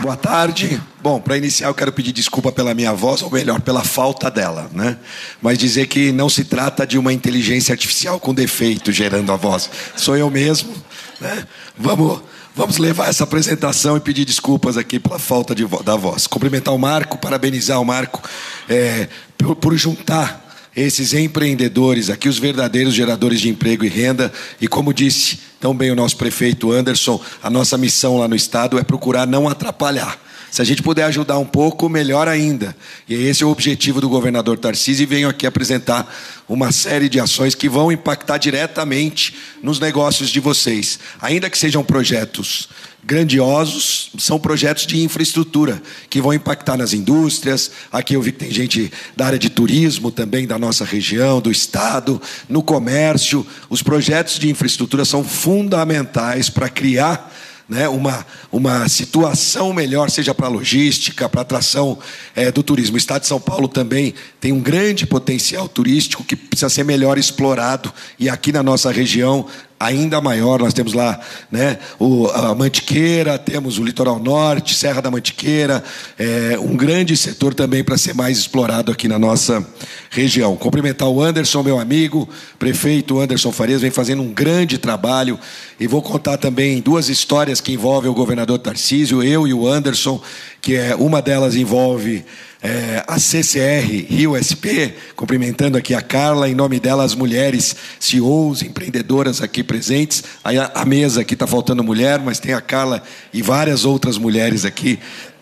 [0.00, 0.80] Boa tarde.
[1.02, 4.70] Bom, para iniciar, eu quero pedir desculpa pela minha voz, ou melhor, pela falta dela,
[4.72, 4.96] né?
[5.42, 9.68] Mas dizer que não se trata de uma inteligência artificial com defeito gerando a voz.
[9.96, 10.72] Sou eu mesmo,
[11.20, 11.46] né?
[11.76, 12.22] Vamos,
[12.56, 16.26] vamos levar essa apresentação e pedir desculpas aqui pela falta de, da voz.
[16.26, 18.22] Cumprimentar o Marco, parabenizar o Marco
[18.70, 19.06] é,
[19.36, 24.32] por, por juntar esses empreendedores aqui, os verdadeiros geradores de emprego e renda.
[24.60, 28.78] E como disse tão bem o nosso prefeito Anderson, a nossa missão lá no Estado
[28.78, 30.18] é procurar não atrapalhar.
[30.50, 32.76] Se a gente puder ajudar um pouco, melhor ainda.
[33.08, 36.12] E esse é o objetivo do governador Tarcísio e venho aqui apresentar
[36.48, 40.98] uma série de ações que vão impactar diretamente nos negócios de vocês.
[41.20, 42.68] Ainda que sejam projetos
[43.02, 47.70] grandiosos, são projetos de infraestrutura que vão impactar nas indústrias.
[47.90, 51.50] Aqui eu vi que tem gente da área de turismo também da nossa região, do
[51.50, 53.46] estado, no comércio.
[53.68, 57.32] Os projetos de infraestrutura são fundamentais para criar
[57.70, 61.96] né, uma, uma situação melhor, seja para a logística, para a atração
[62.34, 62.96] é, do turismo.
[62.96, 67.16] O Estado de São Paulo também tem um grande potencial turístico que precisa ser melhor
[67.16, 69.46] explorado, e aqui na nossa região
[69.80, 70.60] ainda maior.
[70.60, 71.18] Nós temos lá
[71.50, 75.82] né, o, a Mantiqueira, temos o Litoral Norte, Serra da Mantiqueira,
[76.18, 79.66] é, um grande setor também para ser mais explorado aqui na nossa
[80.10, 80.54] região.
[80.56, 85.38] Cumprimentar o Anderson, meu amigo, prefeito Anderson Farias, vem fazendo um grande trabalho
[85.78, 90.20] e vou contar também duas histórias que envolvem o governador Tarcísio, eu e o Anderson,
[90.60, 92.22] que é uma delas envolve
[92.62, 98.62] é, a CCR Rio SP, cumprimentando aqui a Carla, em nome dela as mulheres CEOs,
[98.62, 100.22] empreendedoras aqui presentes.
[100.44, 104.64] A, a mesa aqui está faltando mulher, mas tem a Carla e várias outras mulheres
[104.64, 104.98] aqui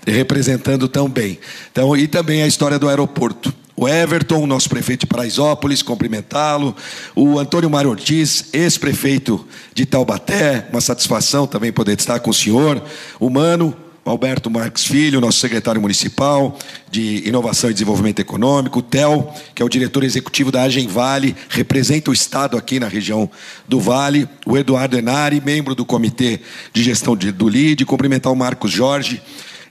[0.07, 1.39] representando também.
[1.71, 3.53] Então, e também a história do aeroporto.
[3.77, 6.75] O Everton, nosso prefeito de Paraisópolis, cumprimentá-lo.
[7.15, 12.83] O Antônio Mário Ortiz, ex-prefeito de Taubaté, uma satisfação também poder estar com o senhor.
[13.21, 16.59] O Mano, Alberto Marques Filho, nosso secretário municipal
[16.91, 21.37] de Inovação e Desenvolvimento Econômico, o TEL, que é o diretor executivo da Agem Vale,
[21.49, 23.31] representa o Estado aqui na região
[23.67, 26.41] do Vale, o Eduardo Enari, membro do Comitê
[26.73, 29.21] de Gestão do LID, cumprimentar o Marcos Jorge,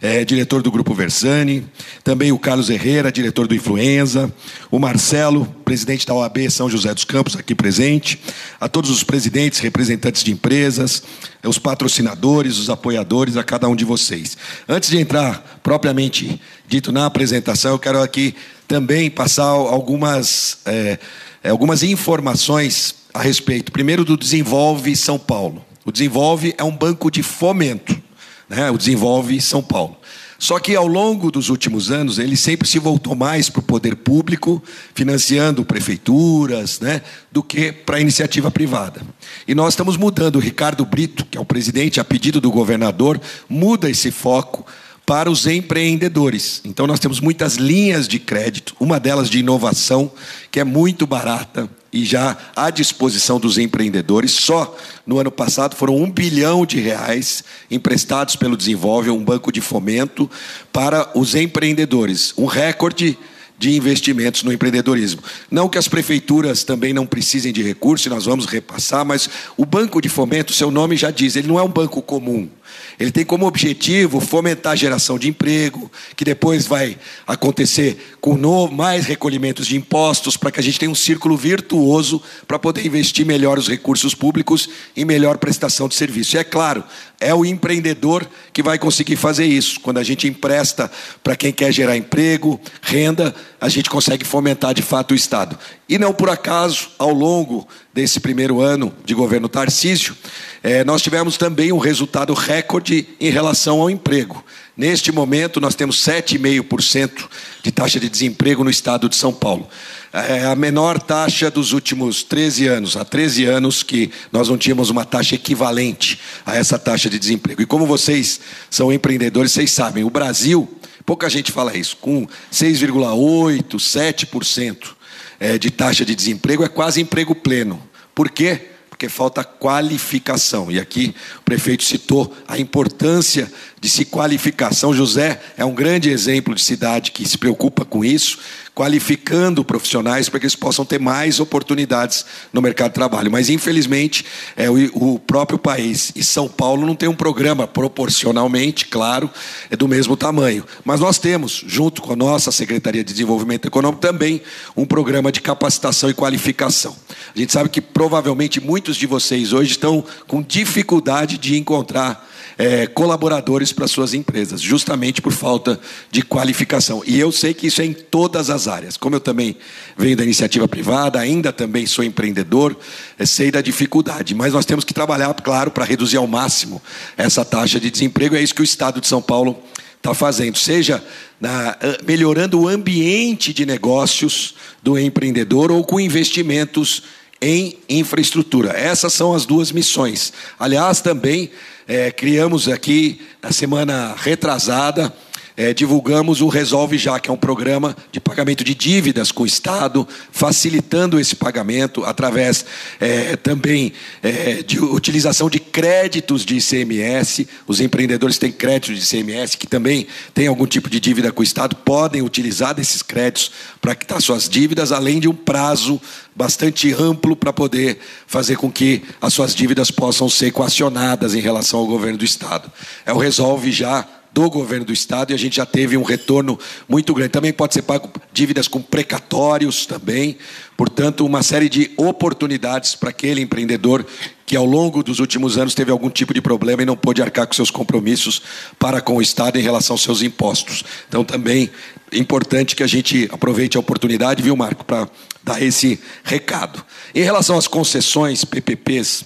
[0.02, 1.66] é, diretor do Grupo Versani,
[2.04, 4.32] também o Carlos Herrera, diretor do Influenza,
[4.70, 8.20] o Marcelo, presidente da OAB São José dos Campos, aqui presente,
[8.60, 11.04] a todos os presidentes, representantes de empresas,
[11.44, 14.38] os patrocinadores, os apoiadores, a cada um de vocês.
[14.68, 18.36] Antes de entrar propriamente dito na apresentação, eu quero aqui
[18.68, 21.00] também passar algumas, é,
[21.44, 25.66] é algumas informações a respeito, primeiro, do Desenvolve São Paulo.
[25.84, 28.07] O Desenvolve é um banco de fomento
[28.50, 28.70] né?
[28.72, 29.98] o Desenvolve São Paulo.
[30.40, 33.96] Só que ao longo dos últimos anos, ele sempre se voltou mais para o poder
[33.96, 34.62] público,
[34.94, 39.02] financiando prefeituras, né, do que para a iniciativa privada.
[39.48, 40.36] E nós estamos mudando.
[40.36, 43.20] O Ricardo Brito, que é o presidente, a pedido do governador,
[43.50, 44.66] muda esse foco
[45.08, 46.60] para os empreendedores.
[46.66, 50.12] Então, nós temos muitas linhas de crédito, uma delas de inovação,
[50.52, 54.32] que é muito barata, e já à disposição dos empreendedores.
[54.32, 54.76] Só
[55.06, 57.42] no ano passado foram um bilhão de reais
[57.72, 60.30] emprestados pelo Desenvolve, um banco de fomento,
[60.74, 62.34] para os empreendedores.
[62.38, 63.18] Um recorde
[63.58, 65.22] de investimentos no empreendedorismo.
[65.50, 70.02] Não que as prefeituras também não precisem de recursos, nós vamos repassar, mas o banco
[70.02, 72.50] de fomento, seu nome já diz, ele não é um banco comum.
[73.00, 78.38] Ele tem como objetivo fomentar a geração de emprego, que depois vai acontecer com
[78.72, 83.26] mais recolhimentos de impostos, para que a gente tenha um círculo virtuoso para poder investir
[83.26, 86.36] melhor os recursos públicos em melhor prestação de serviço.
[86.36, 86.84] E é claro,
[87.20, 89.80] é o empreendedor que vai conseguir fazer isso.
[89.80, 90.90] Quando a gente empresta
[91.24, 95.58] para quem quer gerar emprego, renda, a gente consegue fomentar de fato o Estado.
[95.90, 97.68] E não por acaso, ao longo
[97.98, 100.16] desse primeiro ano de governo Tarcísio,
[100.62, 104.46] é, nós tivemos também um resultado recorde em relação ao emprego.
[104.78, 107.28] Neste momento, nós temos 7,5%
[107.64, 109.68] de taxa de desemprego no estado de São Paulo.
[110.14, 112.96] É a menor taxa dos últimos 13 anos.
[112.96, 117.64] Há 13 anos que nós não tínhamos uma taxa equivalente a essa taxa de desemprego.
[117.64, 120.70] E como vocês são empreendedores, vocês sabem, o Brasil,
[121.04, 124.98] pouca gente fala isso, com 6,8%, 7%
[125.40, 127.82] é, de taxa de desemprego, é quase emprego pleno.
[128.18, 128.70] Por quê?
[128.90, 130.72] Porque falta qualificação.
[130.72, 133.48] E aqui o prefeito citou a importância
[133.80, 134.74] de se qualificar.
[134.74, 138.40] São José é um grande exemplo de cidade que se preocupa com isso,
[138.78, 143.32] qualificando profissionais para que eles possam ter mais oportunidades no mercado de trabalho.
[143.32, 144.24] Mas, infelizmente,
[144.56, 149.32] é, o, o próprio país e São Paulo não tem um programa proporcionalmente, claro,
[149.72, 150.64] é do mesmo tamanho.
[150.86, 154.44] Mas nós temos, junto com a nossa Secretaria de Desenvolvimento Econômico, também
[154.76, 156.96] um programa de capacitação e qualificação.
[157.36, 162.28] A gente sabe que provavelmente muitos de vocês hoje estão com dificuldade de encontrar
[162.58, 167.04] é, colaboradores para suas empresas, justamente por falta de qualificação.
[167.06, 168.98] E eu sei que isso é em todas as áreas.
[168.98, 169.58] Como eu também
[169.98, 172.78] venho da iniciativa privada, ainda também sou empreendedor,
[173.18, 174.36] é, sei da dificuldade.
[174.36, 176.82] Mas nós temos que trabalhar, claro, para reduzir ao máximo
[177.16, 178.36] essa taxa de desemprego.
[178.36, 179.58] É isso que o Estado de São Paulo
[179.98, 181.04] está fazendo, seja
[181.40, 187.04] na, melhorando o ambiente de negócios do empreendedor ou com investimentos
[187.42, 188.72] em infraestrutura.
[188.72, 190.34] Essas são as duas missões.
[190.60, 191.52] Aliás, também
[191.88, 195.14] é, criamos aqui, na semana retrasada,
[195.58, 199.46] é, divulgamos o Resolve Já, que é um programa de pagamento de dívidas com o
[199.48, 202.64] Estado, facilitando esse pagamento através
[203.00, 207.48] é, também é, de utilização de créditos de ICMS.
[207.66, 211.44] Os empreendedores têm créditos de ICMS que também têm algum tipo de dívida com o
[211.44, 213.52] Estado, podem utilizar desses créditos
[213.82, 216.00] para quitar suas dívidas, além de um prazo
[216.36, 221.80] bastante amplo para poder fazer com que as suas dívidas possam ser equacionadas em relação
[221.80, 222.72] ao governo do Estado.
[223.04, 224.08] É o Resolve Já
[224.38, 227.32] do governo do estado e a gente já teve um retorno muito grande.
[227.32, 230.38] Também pode ser pago dívidas com precatórios também.
[230.78, 234.06] Portanto, uma série de oportunidades para aquele empreendedor
[234.46, 237.48] que ao longo dos últimos anos teve algum tipo de problema e não pôde arcar
[237.48, 238.40] com seus compromissos
[238.78, 240.84] para com o Estado em relação aos seus impostos.
[241.10, 241.72] Então, também
[242.12, 245.10] é importante que a gente aproveite a oportunidade, viu, Marco, para
[245.44, 246.86] dar esse recado.
[247.16, 249.26] Em relação às concessões, PPPs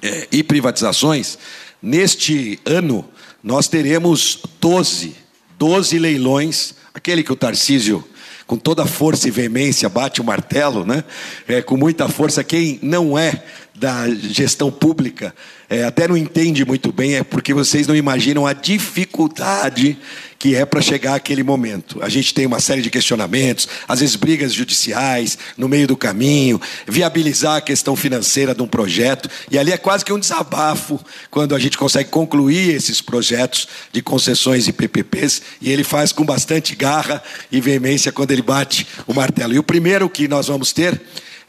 [0.00, 1.36] é, e privatizações,
[1.82, 3.04] neste ano
[3.42, 5.16] nós teremos 12,
[5.58, 8.04] 12 leilões, aquele que o Tarcísio,
[8.46, 11.04] com toda força e veemência, bate o martelo, né?
[11.48, 13.42] É, com muita força, quem não é
[13.80, 15.34] da gestão pública
[15.70, 19.96] é, até não entende muito bem, é porque vocês não imaginam a dificuldade
[20.38, 22.02] que é para chegar àquele momento.
[22.02, 26.60] A gente tem uma série de questionamentos, às vezes brigas judiciais no meio do caminho,
[26.86, 30.98] viabilizar a questão financeira de um projeto, e ali é quase que um desabafo
[31.30, 36.24] quando a gente consegue concluir esses projetos de concessões e PPPs, e ele faz com
[36.24, 39.54] bastante garra e veemência quando ele bate o martelo.
[39.54, 41.00] E o primeiro que nós vamos ter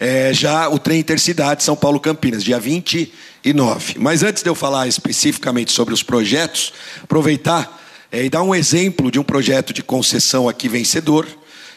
[0.01, 3.99] é, já o trem intercidade São Paulo-Campinas, dia 29.
[3.99, 7.79] Mas antes de eu falar especificamente sobre os projetos, aproveitar
[8.11, 11.27] é, e dar um exemplo de um projeto de concessão aqui vencedor,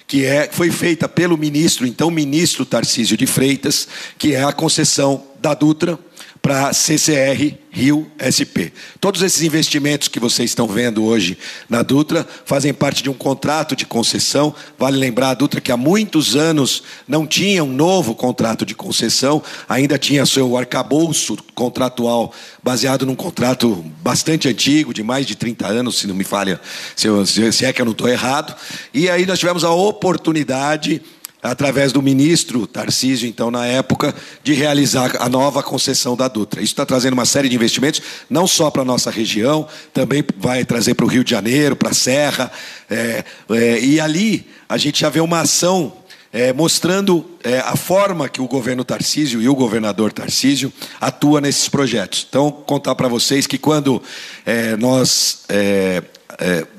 [0.07, 3.87] que é, foi feita pelo ministro, então ministro Tarcísio de Freitas,
[4.17, 5.99] que é a concessão da Dutra
[6.41, 8.71] para CCR Rio SP.
[9.01, 11.39] Todos esses investimentos que vocês estão vendo hoje
[11.69, 14.55] na Dutra fazem parte de um contrato de concessão.
[14.79, 19.43] Vale lembrar a Dutra que há muitos anos não tinha um novo contrato de concessão,
[19.69, 22.33] ainda tinha seu arcabouço contratual
[22.63, 26.61] baseado num contrato bastante antigo, de mais de 30 anos, se não me falha,
[26.95, 28.55] se, é que eu não estou errado.
[28.93, 31.03] E aí nós tivemos a oportunidade
[31.45, 36.63] através do ministro Tarcísio, então, na época, de realizar a nova concessão da Dutra.
[36.63, 38.01] Isso está trazendo uma série de investimentos,
[38.31, 41.91] não só para a nossa região, também vai trazer para o Rio de Janeiro, para
[41.91, 42.51] a Serra.
[42.89, 45.93] É, é, e ali a gente já vê uma ação
[46.33, 51.69] é, mostrando é, a forma que o governo Tarcísio e o governador Tarcísio atua nesses
[51.69, 52.27] projetos.
[52.27, 54.03] Então, contar para vocês que quando
[54.47, 56.03] é, nós é,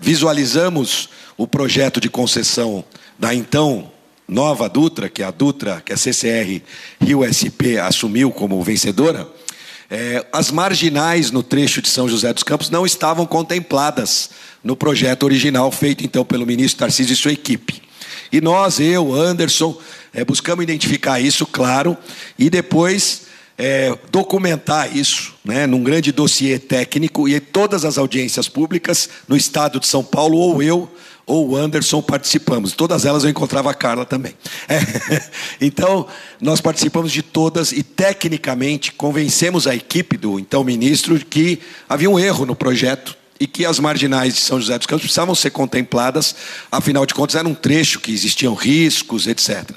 [0.01, 1.07] visualizamos
[1.38, 2.83] o projeto de concessão
[3.19, 3.91] da então
[4.27, 6.62] nova Dutra, que é a Dutra, que a CCR
[7.00, 9.27] Rio SP assumiu como vencedora,
[9.89, 14.31] é, as marginais no trecho de São José dos Campos não estavam contempladas
[14.63, 17.83] no projeto original feito então pelo ministro Tarcísio e sua equipe.
[18.31, 19.78] E nós, eu, Anderson,
[20.11, 21.95] é, buscamos identificar isso, claro,
[22.38, 23.24] e depois
[23.57, 29.80] é, documentar isso né, num grande dossiê técnico e todas as audiências públicas no estado
[29.80, 30.90] de São Paulo, ou eu
[31.28, 32.74] ou o Anderson participamos.
[32.74, 34.33] Todas elas eu encontrava a Carla também.
[34.68, 34.80] É.
[35.59, 36.06] Então,
[36.40, 42.19] nós participamos de todas e, tecnicamente, convencemos a equipe do então ministro que havia um
[42.19, 46.35] erro no projeto e que as marginais de São José dos Campos precisavam ser contempladas,
[46.71, 49.69] afinal de contas, era um trecho que existiam riscos, etc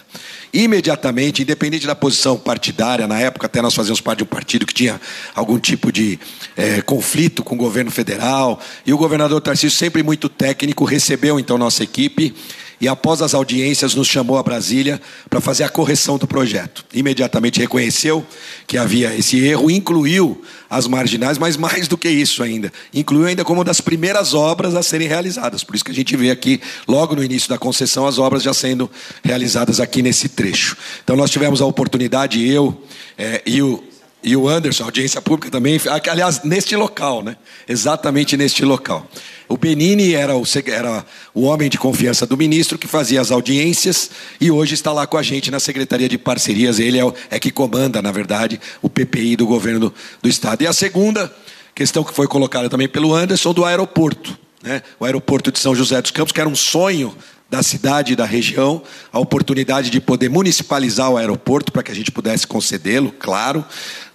[0.53, 4.75] imediatamente, independente da posição partidária, na época até nós fazíamos parte de um partido que
[4.75, 5.01] tinha
[5.35, 6.19] algum tipo de
[6.57, 11.59] é, conflito com o governo federal, e o governador Tarcísio, sempre muito técnico, recebeu então
[11.59, 12.35] nossa equipe
[12.81, 16.85] e após as audiências nos chamou a Brasília para fazer a correção do projeto.
[16.93, 18.25] Imediatamente reconheceu
[18.67, 23.45] que havia esse erro, incluiu as marginais, mas mais do que isso ainda, incluiu ainda
[23.45, 25.65] como uma das primeiras obras a serem realizadas.
[25.65, 28.55] Por isso que a gente vê aqui, logo no início da concessão, as obras já
[28.55, 28.91] sendo
[29.23, 30.77] realizadas aqui nesse trecho.
[31.03, 32.81] Então nós tivemos a oportunidade, eu
[33.17, 33.83] é, e o
[34.29, 35.81] e o Anderson, audiência pública também,
[36.11, 37.35] aliás, neste local, né?
[37.67, 39.09] Exatamente neste local.
[39.49, 44.11] O Benini era o, era o homem de confiança do ministro que fazia as audiências
[44.39, 46.79] e hoje está lá com a gente na Secretaria de Parcerias.
[46.79, 50.61] Ele é, o, é que comanda, na verdade, o PPI do governo do, do Estado.
[50.61, 51.35] E a segunda
[51.75, 54.39] questão que foi colocada também pelo Anderson do aeroporto.
[54.63, 54.83] Né?
[55.01, 57.17] O aeroporto de São José dos Campos, que era um sonho
[57.51, 61.95] da cidade e da região, a oportunidade de poder municipalizar o aeroporto para que a
[61.95, 63.65] gente pudesse concedê-lo, claro.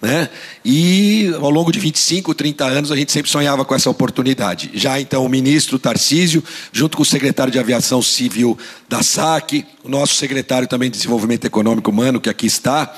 [0.00, 0.28] Né?
[0.64, 4.70] E ao longo de 25, 30 anos a gente sempre sonhava com essa oportunidade.
[4.74, 8.56] Já então o ministro Tarcísio, junto com o secretário de Aviação Civil
[8.88, 12.94] da SAC, o nosso secretário também de Desenvolvimento Econômico Humano, que aqui está,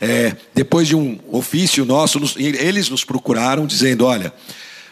[0.00, 4.32] é, depois de um ofício nosso, nos, eles nos procuraram dizendo: olha.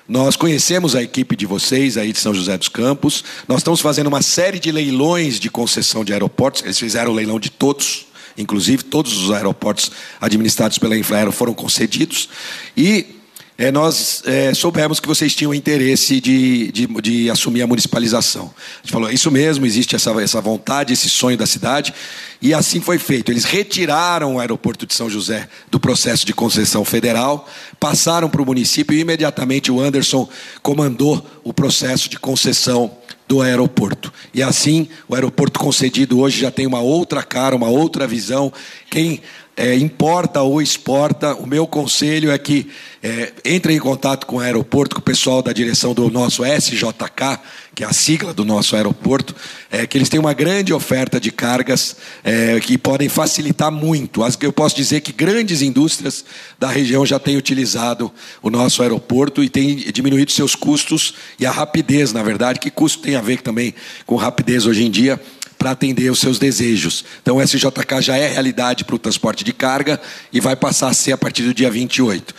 [0.08, 3.22] Nós conhecemos a equipe de vocês aí de São José dos Campos.
[3.46, 6.62] Nós estamos fazendo uma série de leilões de concessão de aeroportos.
[6.62, 12.30] Eles fizeram o leilão de todos, inclusive todos os aeroportos administrados pela Infraero foram concedidos.
[12.74, 13.17] E
[13.60, 18.54] é, nós é, soubemos que vocês tinham interesse de, de, de, assumir a municipalização.
[18.54, 21.92] A gente falou, isso mesmo, existe essa, essa vontade, esse sonho da cidade,
[22.40, 23.32] e assim foi feito.
[23.32, 27.48] Eles retiraram o aeroporto de São José do processo de concessão federal,
[27.80, 30.28] passaram para o município e imediatamente o Anderson
[30.62, 32.96] comandou o processo de concessão
[33.26, 34.12] do aeroporto.
[34.32, 38.52] E assim, o aeroporto concedido hoje já tem uma outra cara, uma outra visão.
[38.88, 39.20] Quem
[39.58, 42.68] é, importa ou exporta, o meu conselho é que
[43.02, 47.40] é, entre em contato com o aeroporto, com o pessoal da direção do nosso SJK,
[47.74, 49.34] que é a sigla do nosso aeroporto,
[49.68, 54.20] é, que eles têm uma grande oferta de cargas é, que podem facilitar muito.
[54.40, 56.24] Eu posso dizer que grandes indústrias
[56.56, 61.50] da região já têm utilizado o nosso aeroporto e têm diminuído seus custos e a
[61.50, 63.74] rapidez, na verdade, que custo tem a ver também
[64.06, 65.20] com rapidez hoje em dia
[65.58, 67.04] para atender os seus desejos.
[67.20, 70.00] Então o SJK já é realidade para o transporte de carga
[70.32, 72.34] e vai passar a ser a partir do dia 28.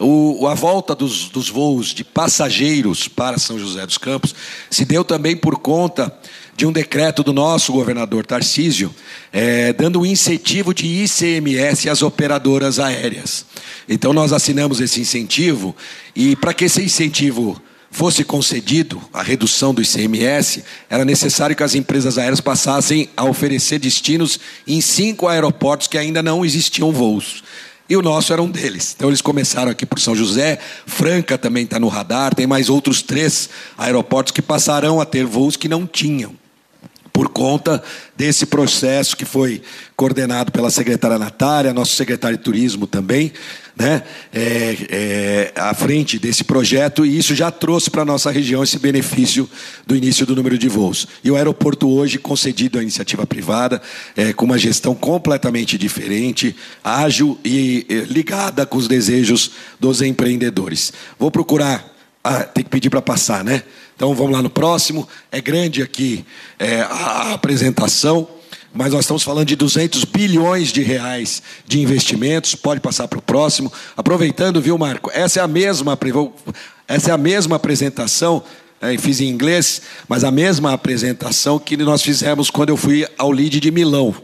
[0.00, 4.34] O, a volta dos, dos voos de passageiros para São José dos Campos
[4.68, 6.12] se deu também por conta
[6.56, 8.94] de um decreto do nosso governador Tarcísio,
[9.32, 13.44] é, dando um incentivo de ICMS às operadoras aéreas.
[13.88, 15.74] Então, nós assinamos esse incentivo,
[16.14, 17.60] e para que esse incentivo
[17.94, 23.78] fosse concedido a redução do ICMS, era necessário que as empresas aéreas passassem a oferecer
[23.78, 27.44] destinos em cinco aeroportos que ainda não existiam voos.
[27.88, 28.94] E o nosso era um deles.
[28.96, 33.00] Então eles começaram aqui por São José, Franca também está no radar, tem mais outros
[33.00, 33.48] três
[33.78, 36.34] aeroportos que passarão a ter voos que não tinham
[37.12, 37.80] por conta
[38.16, 39.62] desse processo que foi
[39.94, 43.32] coordenado pela secretária Natália, nosso secretário de turismo também,
[43.76, 44.02] né,
[44.32, 48.78] é, é, à frente desse projeto, e isso já trouxe para a nossa região esse
[48.78, 49.48] benefício
[49.86, 51.06] do início do número de voos.
[51.22, 53.82] E o aeroporto hoje, concedido à iniciativa privada,
[54.16, 59.50] é, com uma gestão completamente diferente, ágil e ligada com os desejos
[59.80, 60.92] dos empreendedores.
[61.18, 61.92] Vou procurar.
[62.22, 63.62] Ah, tem que pedir para passar, né?
[63.94, 65.06] Então vamos lá no próximo.
[65.30, 66.24] É grande aqui
[66.58, 68.26] é, a apresentação,
[68.74, 72.56] mas nós estamos falando de 200 bilhões de reais de investimentos.
[72.56, 73.72] Pode passar para o próximo.
[73.96, 75.10] Aproveitando, viu, Marco?
[75.14, 75.96] Essa é a mesma,
[76.88, 78.42] essa é a mesma apresentação.
[78.80, 83.32] É, fiz em inglês, mas a mesma apresentação que nós fizemos quando eu fui ao
[83.32, 84.14] LID de Milão.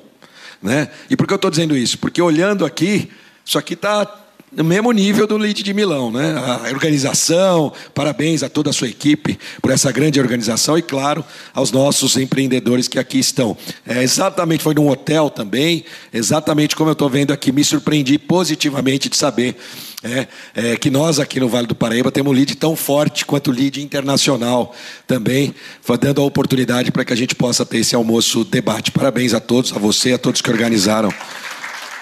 [0.61, 0.90] Né?
[1.09, 1.97] E por que eu estou dizendo isso?
[1.99, 3.09] Porque olhando aqui,
[3.45, 4.20] isso aqui está
[4.52, 6.35] no mesmo nível do Lead de Milão, né?
[6.37, 11.71] A organização, parabéns a toda a sua equipe por essa grande organização e, claro, aos
[11.71, 13.57] nossos empreendedores que aqui estão.
[13.87, 19.09] É, exatamente, foi num hotel também, exatamente como eu estou vendo aqui, me surpreendi positivamente
[19.09, 19.57] de saber
[20.02, 23.50] é, é, que nós aqui no Vale do Paraíba temos um lead tão forte quanto
[23.50, 24.75] o lead internacional
[25.07, 25.54] também,
[26.00, 28.90] dando a oportunidade para que a gente possa ter esse almoço debate.
[28.90, 31.12] Parabéns a todos, a você, a todos que organizaram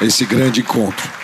[0.00, 1.17] esse grande encontro.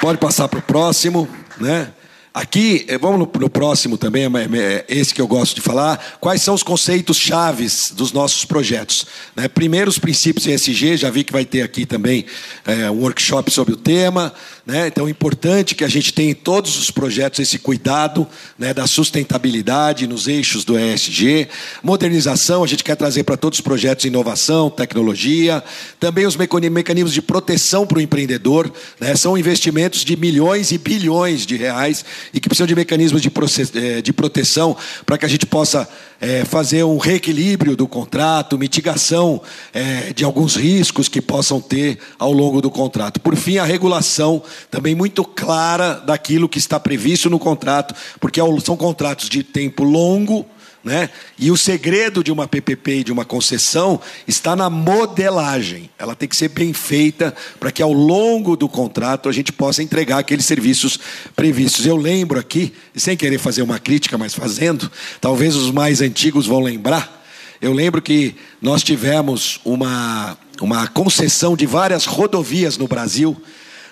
[0.00, 1.28] Pode passar para o próximo,
[1.58, 1.92] né?
[2.32, 6.18] Aqui, eh, vamos no, no, próximo também, é, é esse que eu gosto de falar.
[6.20, 9.06] Quais são os conceitos chaves dos nossos projetos?
[9.34, 9.48] Né?
[9.48, 12.26] Primeiro, os princípios ESG, já vi que vai ter aqui também
[12.66, 14.32] é, um workshop sobre o tema.
[14.66, 14.88] Né?
[14.88, 18.26] Então, é importante que a gente tenha em todos os projetos esse cuidado
[18.58, 21.48] né, da sustentabilidade nos eixos do ESG.
[21.82, 25.64] Modernização, a gente quer trazer para todos os projetos inovação, tecnologia.
[25.98, 28.70] Também os mecanismos de proteção para o empreendedor.
[29.00, 29.16] Né?
[29.16, 33.30] São investimentos de milhões e bilhões de reais e que precisam de mecanismos de,
[33.74, 35.88] eh, de proteção para que a gente possa
[36.20, 39.40] é, fazer um reequilíbrio do contrato, mitigação
[39.72, 43.20] é, de alguns riscos que possam ter ao longo do contrato.
[43.20, 48.76] Por fim, a regulação também muito clara daquilo que está previsto no contrato, porque são
[48.76, 50.44] contratos de tempo longo
[50.88, 51.10] né?
[51.38, 55.90] E o segredo de uma PPP e de uma concessão está na modelagem.
[55.98, 59.82] Ela tem que ser bem feita para que ao longo do contrato a gente possa
[59.82, 60.98] entregar aqueles serviços
[61.36, 61.86] previstos.
[61.86, 64.90] Eu lembro aqui, sem querer fazer uma crítica, mas fazendo,
[65.20, 67.22] talvez os mais antigos vão lembrar.
[67.60, 73.36] Eu lembro que nós tivemos uma, uma concessão de várias rodovias no Brasil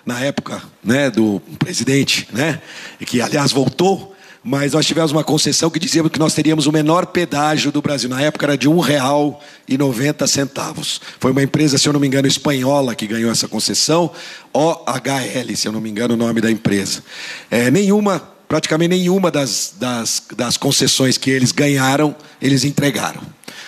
[0.05, 2.63] na época né, do presidente, né,
[3.05, 4.16] que aliás voltou,
[4.47, 8.09] mas nós tivemos uma concessão que dizia que nós teríamos o menor pedágio do Brasil.
[8.09, 11.01] Na época era de R$ 1,90.
[11.19, 14.09] Foi uma empresa, se eu não me engano, espanhola que ganhou essa concessão,
[14.53, 17.03] OHL, se eu não me engano o nome da empresa.
[17.51, 23.23] É, nenhuma, praticamente nenhuma das, das, das concessões que eles ganharam, eles entregaram.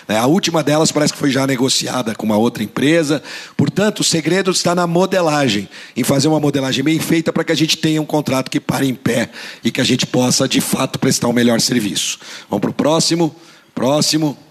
[0.08, 3.22] É, a última delas parece que foi já negociada com uma outra empresa.
[3.54, 7.54] Portanto, o segredo está na modelagem, em fazer uma modelagem bem feita para que a
[7.54, 9.28] gente tenha um contrato que pare em pé
[9.62, 12.18] e que a gente possa, de fato, prestar um melhor serviço.
[12.48, 13.36] Vamos para o próximo.
[13.74, 14.47] Próximo.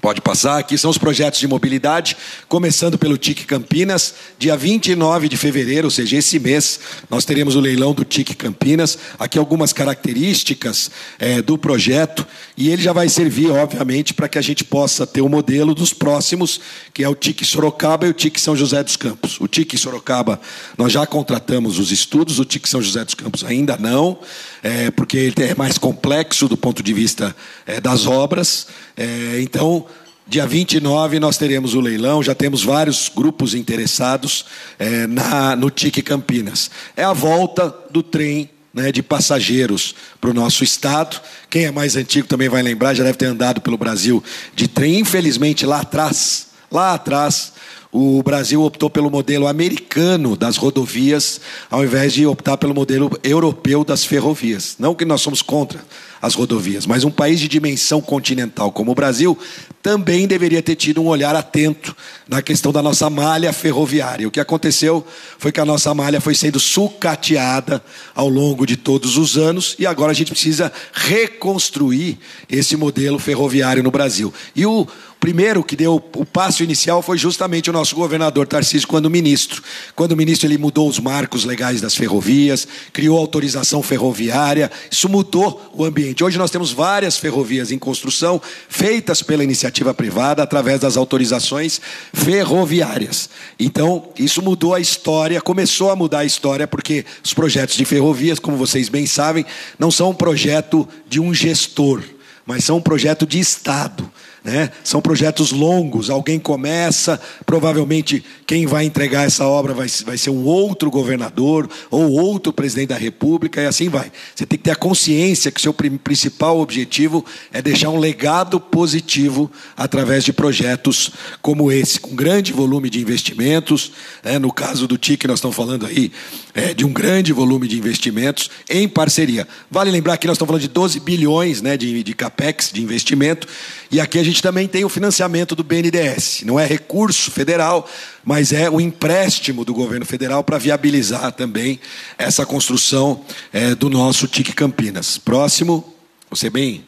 [0.00, 2.16] Pode passar, aqui são os projetos de mobilidade,
[2.48, 6.80] começando pelo TIC Campinas, dia 29 de fevereiro, ou seja, esse mês,
[7.10, 8.96] nós teremos o leilão do TIC Campinas.
[9.18, 12.26] Aqui algumas características é, do projeto,
[12.56, 15.92] e ele já vai servir, obviamente, para que a gente possa ter o modelo dos
[15.92, 16.62] próximos,
[17.00, 19.40] que é o TIC Sorocaba e o TIC São José dos Campos.
[19.40, 20.38] O TIC Sorocaba,
[20.76, 24.18] nós já contratamos os estudos, o TIC São José dos Campos ainda não,
[24.62, 27.34] é, porque ele é mais complexo do ponto de vista
[27.66, 28.66] é, das obras.
[28.98, 29.86] É, então,
[30.26, 34.44] dia 29 nós teremos o leilão, já temos vários grupos interessados
[34.78, 36.70] é, na, no TIC Campinas.
[36.94, 41.18] É a volta do trem né, de passageiros para o nosso estado.
[41.48, 44.22] Quem é mais antigo também vai lembrar, já deve ter andado pelo Brasil
[44.54, 44.98] de trem.
[44.98, 47.52] Infelizmente, lá atrás, lá atrás,
[47.92, 53.84] o Brasil optou pelo modelo americano das rodovias, ao invés de optar pelo modelo europeu
[53.84, 54.76] das ferrovias.
[54.78, 55.80] Não que nós somos contra
[56.22, 59.36] as rodovias, mas um país de dimensão continental como o Brasil
[59.82, 61.96] também deveria ter tido um olhar atento
[62.28, 64.28] na questão da nossa malha ferroviária.
[64.28, 65.04] O que aconteceu
[65.38, 67.82] foi que a nossa malha foi sendo sucateada
[68.14, 72.18] ao longo de todos os anos e agora a gente precisa reconstruir
[72.50, 74.32] esse modelo ferroviário no Brasil.
[74.54, 74.86] E o
[75.20, 79.62] primeiro que deu o passo inicial foi justamente o nosso governador Tarcísio, quando ministro.
[79.94, 85.84] Quando ministro, ele mudou os marcos legais das ferrovias, criou autorização ferroviária, isso mudou o
[85.84, 86.24] ambiente.
[86.24, 91.80] Hoje nós temos várias ferrovias em construção, feitas pela iniciativa privada, através das autorizações
[92.14, 93.28] ferroviárias.
[93.58, 98.38] Então, isso mudou a história, começou a mudar a história, porque os projetos de ferrovias,
[98.38, 99.44] como vocês bem sabem,
[99.78, 102.02] não são um projeto de um gestor,
[102.46, 104.10] mas são um projeto de Estado.
[104.42, 104.70] Né?
[104.82, 110.44] São projetos longos, alguém começa, provavelmente quem vai entregar essa obra vai, vai ser um
[110.44, 114.10] outro governador ou outro presidente da República, e assim vai.
[114.34, 119.50] Você tem que ter a consciência que seu principal objetivo é deixar um legado positivo
[119.76, 121.10] através de projetos
[121.42, 123.92] como esse, com grande volume de investimentos.
[124.24, 124.38] Né?
[124.38, 126.10] No caso do TIC, nós estamos falando aí
[126.54, 129.46] é, de um grande volume de investimentos em parceria.
[129.70, 133.46] Vale lembrar que nós estamos falando de 12 bilhões né, de, de capex, de investimento,
[133.90, 136.42] e aqui a gente também tem o financiamento do BNDES.
[136.44, 137.88] Não é recurso federal,
[138.22, 141.80] mas é o empréstimo do governo federal para viabilizar também
[142.18, 145.16] essa construção é, do nosso TIC Campinas.
[145.16, 145.94] Próximo,
[146.28, 146.84] você bem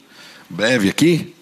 [0.50, 1.34] breve aqui.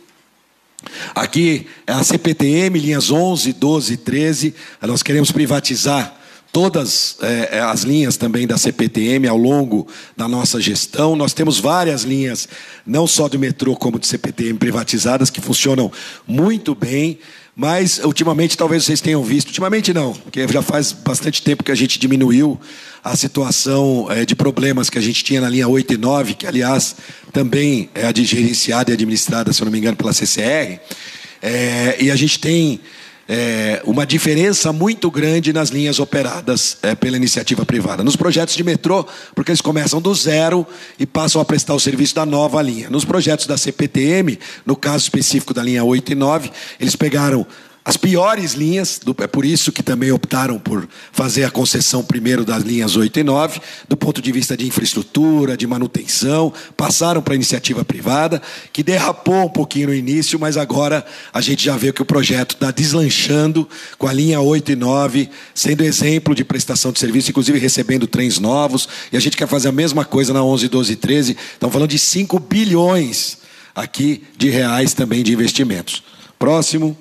[1.15, 4.55] Aqui é a CPTM, linhas 11, 12 e 13.
[4.83, 6.20] Nós queremos privatizar
[6.53, 9.87] todas é, é, as linhas também da CPTM ao longo
[10.17, 11.15] da nossa gestão.
[11.15, 12.49] Nós temos várias linhas,
[12.87, 15.91] não só do metrô como de CPTM privatizadas, que funcionam
[16.27, 17.19] muito bem.
[17.55, 21.75] Mas, ultimamente, talvez vocês tenham visto, ultimamente não, porque já faz bastante tempo que a
[21.75, 22.59] gente diminuiu
[23.03, 26.47] a situação é, de problemas que a gente tinha na linha 8 e 9, que,
[26.47, 26.97] aliás,
[27.33, 30.81] também é gerenciada e administrada, se eu não me engano, pela CCR.
[31.43, 32.81] É, e a gente tem
[33.33, 38.03] é, uma diferença muito grande nas linhas operadas é, pela iniciativa privada.
[38.03, 40.67] Nos projetos de metrô, porque eles começam do zero
[40.99, 42.91] e passam a prestar o serviço da nova linha.
[42.91, 47.47] Nos projetos da CPTM, no caso específico da linha 8 e 9, eles pegaram
[47.91, 52.63] as piores linhas, é por isso que também optaram por fazer a concessão primeiro das
[52.63, 57.35] linhas 8 e 9, do ponto de vista de infraestrutura, de manutenção, passaram para a
[57.35, 58.41] iniciativa privada,
[58.73, 62.55] que derrapou um pouquinho no início, mas agora a gente já vê que o projeto
[62.55, 67.59] está deslanchando com a linha 8 e 9, sendo exemplo de prestação de serviço, inclusive
[67.59, 70.97] recebendo trens novos, e a gente quer fazer a mesma coisa na 11, 12 e
[70.97, 71.37] 13.
[71.55, 73.39] Estamos falando de 5 bilhões
[73.75, 76.05] aqui de reais também de investimentos.
[76.39, 76.97] Próximo.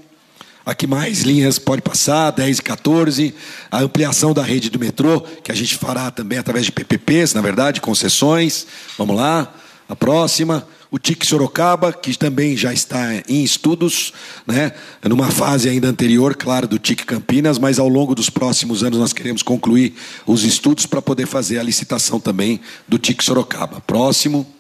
[0.66, 3.36] Aqui mais linhas pode passar, 10 e 14.
[3.72, 7.42] A ampliação da rede do metrô, que a gente fará também através de PPPs, na
[7.42, 8.68] verdade, concessões.
[8.98, 9.54] Vamos lá.
[9.88, 10.68] A próxima.
[10.92, 14.12] O TIC Sorocaba, que também já está em estudos,
[14.48, 14.72] né?
[15.04, 19.14] numa fase ainda anterior, claro, do TIC Campinas, mas ao longo dos próximos anos nós
[19.14, 19.94] queremos concluir
[20.26, 23.82] os estudos para poder fazer a licitação também do TIC Sorocaba.
[23.82, 24.52] Próximo.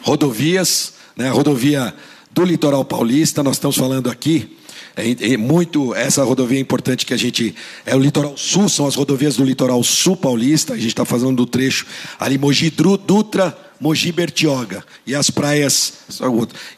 [0.00, 1.28] Rodovias, né?
[1.28, 1.94] rodovia
[2.32, 3.42] do litoral paulista.
[3.42, 4.58] Nós estamos falando aqui
[4.94, 7.54] É, é, muito essa rodovia é importante que a gente
[7.86, 10.74] é o litoral sul, são as rodovias do litoral sul paulista.
[10.74, 11.86] A gente está fazendo do trecho
[12.20, 15.94] ali Mogi Dutra, Mogi Bertioga e as praias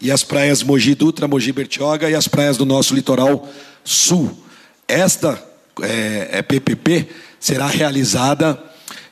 [0.00, 3.48] e as praias Mogi Dutra, Mogi Bertioga e as praias do nosso litoral
[3.82, 4.30] sul.
[4.86, 5.42] Esta
[5.82, 7.08] é, é PPP
[7.40, 8.62] será realizada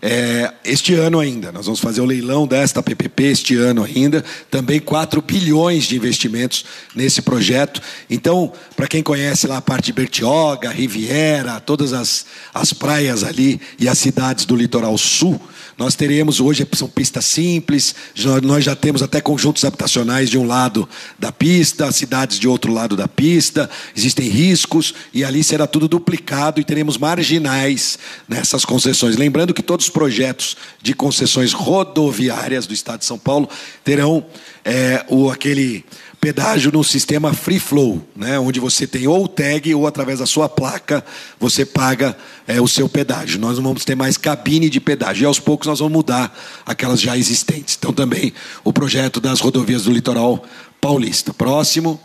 [0.04, 1.52] é, este ano ainda.
[1.52, 4.24] Nós vamos fazer o leilão desta PPP este ano ainda.
[4.50, 7.80] Também 4 bilhões de investimentos nesse projeto.
[8.10, 13.60] Então, para quem conhece lá a parte de Bertioga, Riviera, todas as, as praias ali
[13.78, 15.40] e as cidades do litoral sul,
[15.78, 17.94] nós teremos hoje, são pistas simples,
[18.42, 20.88] nós já temos até conjuntos habitacionais de um lado
[21.18, 26.60] da pista, cidades de outro lado da pista, existem riscos, e ali será tudo duplicado
[26.60, 29.16] e teremos marginais nessas concessões.
[29.16, 33.48] Lembrando que todos os projetos de concessões rodoviárias do Estado de São Paulo
[33.84, 34.24] terão
[34.64, 35.84] é, o, aquele
[36.22, 40.48] pedágio no sistema free flow, né, onde você tem ou tag ou através da sua
[40.48, 41.04] placa
[41.40, 43.40] você paga é, o seu pedágio.
[43.40, 46.32] Nós não vamos ter mais cabine de pedágio e aos poucos nós vamos mudar
[46.64, 47.76] aquelas já existentes.
[47.76, 50.44] Então também o projeto das rodovias do litoral
[50.80, 51.34] paulista.
[51.34, 52.00] Próximo,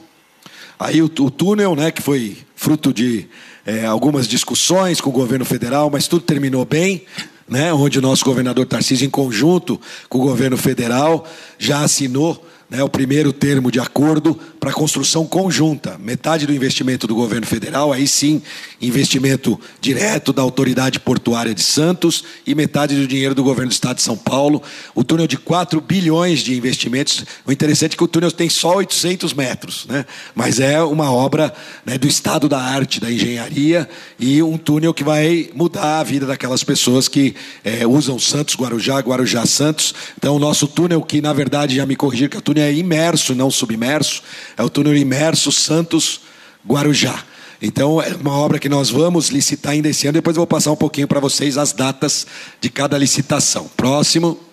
[0.80, 3.28] aí o, o túnel, né, que foi fruto de
[3.68, 7.06] é, algumas discussões com o governo federal, mas tudo terminou bem.
[7.48, 9.80] Né, onde o nosso governador Tarcísio, em conjunto
[10.10, 11.26] com o governo federal,
[11.58, 15.98] já assinou né, o primeiro termo de acordo para construção conjunta.
[15.98, 18.42] Metade do investimento do governo federal, aí sim,
[18.82, 23.96] investimento direto da Autoridade Portuária de Santos e metade do dinheiro do governo do Estado
[23.96, 24.62] de São Paulo.
[24.94, 27.24] O túnel de 4 bilhões de investimentos.
[27.46, 30.06] O interessante é que o túnel tem só 800 metros, né?
[30.36, 31.54] mas é uma obra
[31.86, 33.88] né, do estado da arte, da engenharia
[34.20, 39.00] e um túnel que vai mudar a vida daquelas pessoas que é, usam Santos, Guarujá,
[39.00, 39.96] Guarujá, Santos.
[40.18, 42.74] Então, o nosso túnel, que na verdade, já me corrigir que o túnel túnel é
[42.74, 44.24] imerso, não submerso,
[44.58, 46.22] é o túnel imerso Santos
[46.68, 47.24] Guarujá.
[47.62, 50.14] Então, é uma obra que nós vamos licitar ainda esse ano.
[50.14, 52.28] Depois eu vou passar um pouquinho para vocês as datas
[52.62, 53.70] de cada licitação.
[53.76, 54.47] Próximo.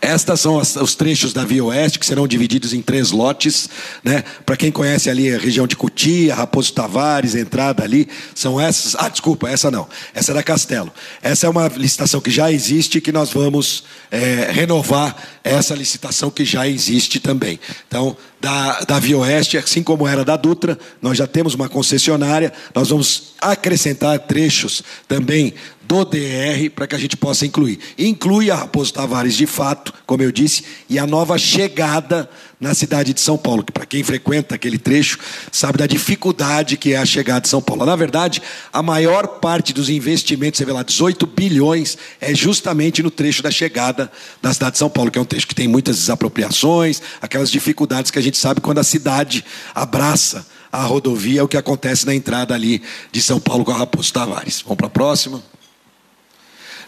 [0.00, 3.68] Estas são as, os trechos da Via Oeste, que serão divididos em três lotes.
[4.02, 4.22] Né?
[4.46, 8.94] Para quem conhece ali a região de Cutia, Raposo Tavares, entrada ali, são essas.
[8.94, 9.88] Ah, desculpa, essa não.
[10.14, 10.92] Essa é da Castelo.
[11.22, 16.44] Essa é uma licitação que já existe que nós vamos é, renovar essa licitação que
[16.44, 17.58] já existe também.
[17.86, 22.52] Então, da, da Via Oeste, assim como era da Dutra, nós já temos uma concessionária,
[22.74, 25.54] nós vamos acrescentar trechos também
[25.88, 27.78] do DR para que a gente possa incluir.
[27.98, 32.28] Inclui a Raposo Tavares de fato, como eu disse, e a nova chegada
[32.60, 35.18] na cidade de São Paulo, que para quem frequenta aquele trecho
[35.50, 37.86] sabe da dificuldade que é a chegada de São Paulo.
[37.86, 43.10] Na verdade, a maior parte dos investimentos, você vê lá, 18 bilhões, é justamente no
[43.10, 45.96] trecho da chegada da cidade de São Paulo, que é um trecho que tem muitas
[45.96, 49.42] desapropriações, aquelas dificuldades que a gente sabe quando a cidade
[49.74, 53.76] abraça a rodovia, é o que acontece na entrada ali de São Paulo com a
[53.78, 54.60] Raposo Tavares.
[54.60, 55.42] Vamos para a próxima.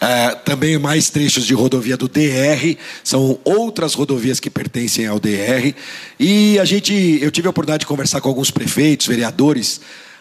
[0.01, 5.75] É, também mais trechos de rodovia do DR, são outras rodovias que pertencem ao DR.
[6.19, 9.81] E a gente, eu tive a oportunidade de conversar com alguns prefeitos, vereadores,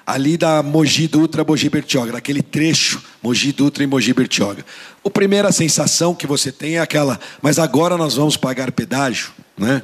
[0.10, 4.66] ali da Mogi Dutra, Mogi Bertioga, naquele trecho, Mogi Dutra e Mogi Bertioga.
[5.06, 9.84] A primeira sensação que você tem é aquela, mas agora nós vamos pagar pedágio, né?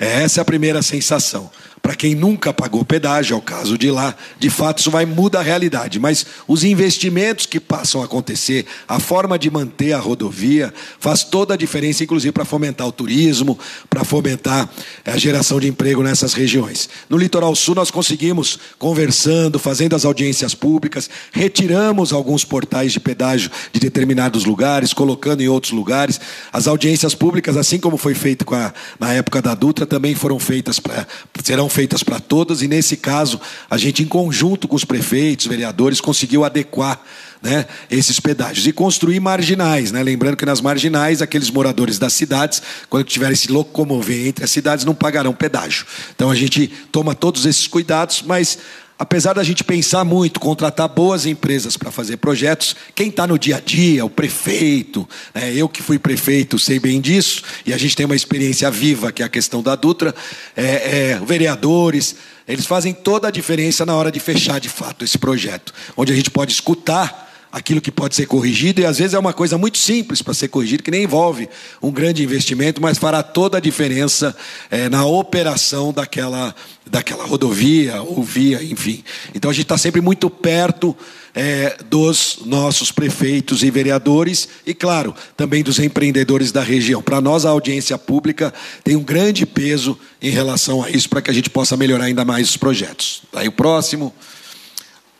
[0.00, 1.50] Essa é a primeira sensação.
[1.86, 5.38] Para quem nunca pagou pedágio, é o caso de lá, de fato isso vai mudar
[5.38, 6.00] a realidade.
[6.00, 11.54] Mas os investimentos que passam a acontecer, a forma de manter a rodovia, faz toda
[11.54, 13.56] a diferença, inclusive para fomentar o turismo,
[13.88, 14.68] para fomentar
[15.04, 16.88] a geração de emprego nessas regiões.
[17.08, 23.48] No litoral sul, nós conseguimos, conversando, fazendo as audiências públicas, retiramos alguns portais de pedágio
[23.72, 26.20] de determinados lugares, colocando em outros lugares.
[26.52, 30.80] As audiências públicas, assim como foi feito a, na época da Dutra, também foram feitas
[30.80, 31.06] para
[31.44, 36.00] serão feitas para todas, e nesse caso, a gente, em conjunto com os prefeitos, vereadores,
[36.00, 36.98] conseguiu adequar
[37.42, 39.92] né, esses pedágios e construir marginais.
[39.92, 40.02] Né?
[40.02, 44.86] Lembrando que nas marginais, aqueles moradores das cidades, quando tiverem se locomover entre as cidades,
[44.86, 45.84] não pagarão pedágio.
[46.14, 48.58] Então a gente toma todos esses cuidados, mas
[48.98, 53.56] apesar da gente pensar muito, contratar boas empresas para fazer projetos, quem está no dia
[53.56, 57.94] a dia, o prefeito, né, eu que fui prefeito sei bem disso, e a gente
[57.94, 60.14] tem uma experiência viva, que é a questão da Dutra,
[60.56, 62.16] é, é, vereadores,
[62.48, 66.16] eles fazem toda a diferença na hora de fechar de fato esse projeto, onde a
[66.16, 67.25] gente pode escutar
[67.56, 70.48] aquilo que pode ser corrigido, e às vezes é uma coisa muito simples para ser
[70.48, 71.48] corrigido, que nem envolve
[71.80, 74.36] um grande investimento, mas fará toda a diferença
[74.70, 79.02] é, na operação daquela, daquela rodovia ou via, enfim.
[79.34, 80.94] Então a gente está sempre muito perto
[81.34, 87.00] é, dos nossos prefeitos e vereadores e, claro, também dos empreendedores da região.
[87.00, 88.52] Para nós, a audiência pública
[88.84, 92.22] tem um grande peso em relação a isso, para que a gente possa melhorar ainda
[92.22, 93.22] mais os projetos.
[93.34, 94.14] Aí o próximo,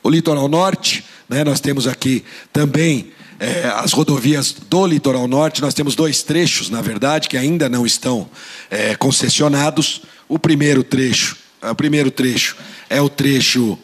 [0.02, 5.74] o Litoral Norte, né, nós temos aqui também é, as rodovias do litoral norte, nós
[5.74, 8.28] temos dois trechos, na verdade, que ainda não estão
[8.70, 10.02] é, concessionados.
[10.28, 12.56] O primeiro trecho, o primeiro trecho
[12.88, 13.78] é o trecho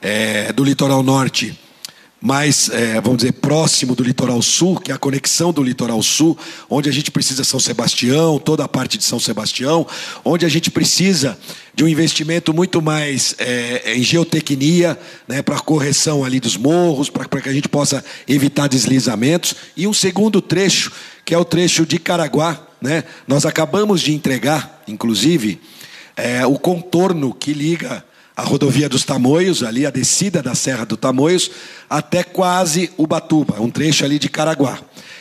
[0.00, 1.58] é, do litoral norte
[2.24, 6.38] mais, é, vamos dizer, próximo do litoral sul, que é a conexão do litoral sul,
[6.70, 9.86] onde a gente precisa São Sebastião, toda a parte de São Sebastião,
[10.24, 11.38] onde a gente precisa
[11.74, 17.42] de um investimento muito mais é, em geotecnia, né, para correção ali dos morros, para
[17.42, 20.92] que a gente possa evitar deslizamentos, e um segundo trecho,
[21.26, 25.60] que é o trecho de Caraguá, né, nós acabamos de entregar, inclusive,
[26.16, 28.02] é, o contorno que liga
[28.36, 31.50] a rodovia dos Tamoios, ali a descida da Serra do Tamoios,
[31.88, 34.80] até quase Ubatuba, um trecho ali de Caraguá.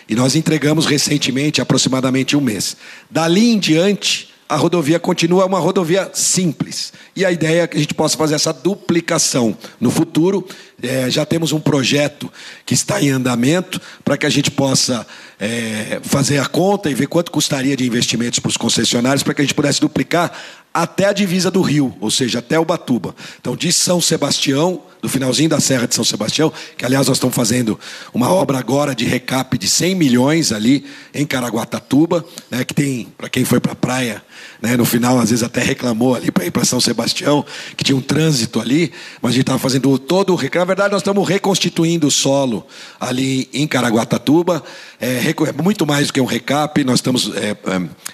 [0.09, 2.75] E nós entregamos recentemente, aproximadamente um mês.
[3.09, 6.91] Dali em diante, a rodovia continua uma rodovia simples.
[7.15, 10.45] E a ideia é que a gente possa fazer essa duplicação no futuro.
[10.81, 12.31] É, já temos um projeto
[12.65, 15.07] que está em andamento para que a gente possa
[15.39, 19.41] é, fazer a conta e ver quanto custaria de investimentos para os concessionários para que
[19.41, 20.31] a gente pudesse duplicar
[20.73, 23.15] até a divisa do Rio, ou seja, até Ubatuba.
[23.39, 27.35] Então, de São Sebastião, do finalzinho da Serra de São Sebastião, que aliás nós estamos
[27.35, 27.77] fazendo
[28.13, 33.27] uma obra agora de recap de 100 milhões ali em Caraguatatuba, né, que tem, para
[33.27, 34.23] quem foi para a praia,
[34.61, 37.97] né, no final às vezes até reclamou ali para ir para São Sebastião, que tinha
[37.97, 40.59] um trânsito ali, mas a gente estava fazendo todo o recap.
[40.59, 42.65] Na verdade, nós estamos reconstituindo o solo
[42.97, 44.63] ali em Caraguatatuba,
[45.01, 47.55] é, é muito mais do que um recap, nós estamos é, é,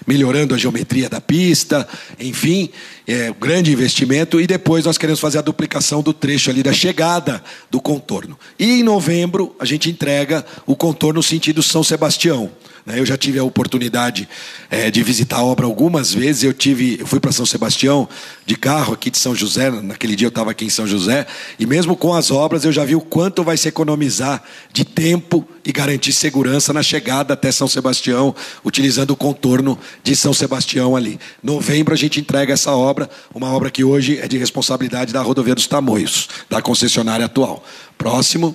[0.08, 1.86] melhorando a geometria da pista,
[2.18, 2.68] enfim,
[3.06, 7.44] é, grande investimento, e depois nós queremos fazer a duplicação do trecho ali da chegada
[7.70, 8.38] do contorno.
[8.58, 12.50] E em novembro a gente entrega o contorno sentido São Sebastião.
[12.84, 12.98] Né?
[12.98, 14.28] Eu já tive a oportunidade
[14.70, 16.42] é, de visitar a obra algumas vezes.
[16.44, 18.08] Eu tive, eu fui para São Sebastião
[18.46, 19.70] de carro aqui de São José.
[19.70, 21.26] Naquele dia eu estava aqui em São José
[21.58, 25.46] e mesmo com as obras eu já vi o quanto vai se economizar de tempo
[25.64, 31.18] e garantir segurança na chegada até São Sebastião, utilizando o contorno de São Sebastião ali.
[31.42, 35.54] Novembro a gente entrega essa obra, uma obra que hoje é de responsabilidade da Rodovia
[35.54, 37.64] dos Tamoios, da concessionária atual.
[37.96, 38.54] Próximo.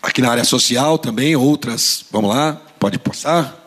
[0.00, 3.66] Aqui na área social também, outras, vamos lá, pode passar.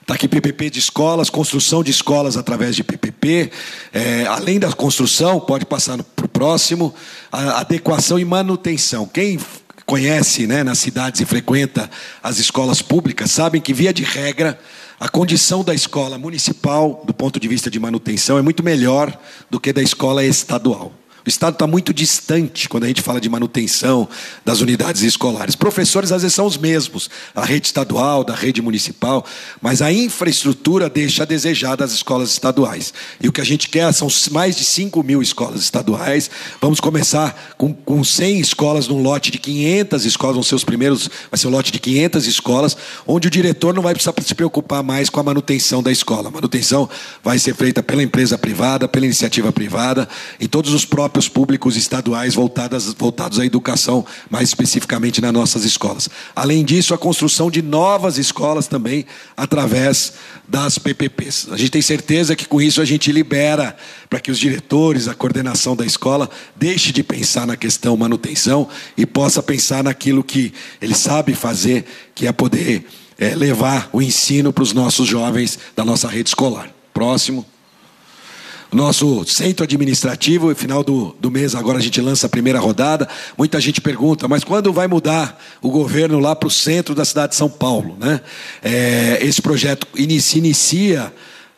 [0.00, 3.52] Está aqui PPP de escolas, construção de escolas através de PPP.
[3.92, 6.92] É, além da construção, pode passar para o próximo,
[7.30, 9.06] a adequação e manutenção.
[9.06, 9.38] Quem
[9.86, 11.88] conhece né, nas cidades e frequenta
[12.22, 14.58] as escolas públicas sabem que, via de regra,
[14.98, 19.16] a condição da escola municipal, do ponto de vista de manutenção, é muito melhor
[19.50, 20.92] do que da escola estadual.
[21.24, 24.08] O Estado está muito distante quando a gente fala de manutenção
[24.44, 25.54] das unidades escolares.
[25.54, 29.24] Professores, às vezes, são os mesmos, a rede estadual, da rede municipal,
[29.60, 32.92] mas a infraestrutura deixa a desejar das escolas estaduais.
[33.20, 36.28] E o que a gente quer são mais de 5 mil escolas estaduais.
[36.60, 41.08] Vamos começar com, com 100 escolas num lote de 500 escolas, vão ser os primeiros,
[41.30, 44.82] vai ser um lote de 500 escolas, onde o diretor não vai precisar se preocupar
[44.82, 46.28] mais com a manutenção da escola.
[46.28, 46.90] A manutenção
[47.22, 50.08] vai ser feita pela empresa privada, pela iniciativa privada,
[50.40, 55.62] e todos os próprios próprios públicos estaduais voltadas, voltados à educação, mais especificamente nas nossas
[55.62, 56.08] escolas.
[56.34, 59.04] Além disso, a construção de novas escolas também
[59.36, 60.14] através
[60.48, 61.48] das PPPs.
[61.52, 63.76] A gente tem certeza que com isso a gente libera
[64.08, 69.04] para que os diretores, a coordenação da escola, deixe de pensar na questão manutenção e
[69.04, 72.86] possa pensar naquilo que ele sabe fazer, que é poder
[73.18, 76.70] é, levar o ensino para os nossos jovens da nossa rede escolar.
[76.94, 77.44] Próximo
[78.72, 83.06] nosso centro administrativo, no final do, do mês agora a gente lança a primeira rodada.
[83.36, 87.32] Muita gente pergunta, mas quando vai mudar o governo lá para o centro da cidade
[87.32, 87.96] de São Paulo?
[88.00, 88.20] Né?
[88.62, 91.12] É, esse projeto inicia, inicia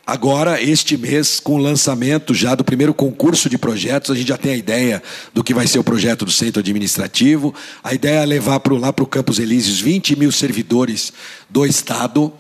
[0.05, 4.11] agora, este mês, com o lançamento já do primeiro concurso de projetos.
[4.11, 7.55] A gente já tem a ideia do que vai ser o projeto do centro administrativo.
[7.83, 11.13] A ideia é levar pro, lá para o Campos Elíseos 20 mil servidores
[11.49, 12.33] do Estado.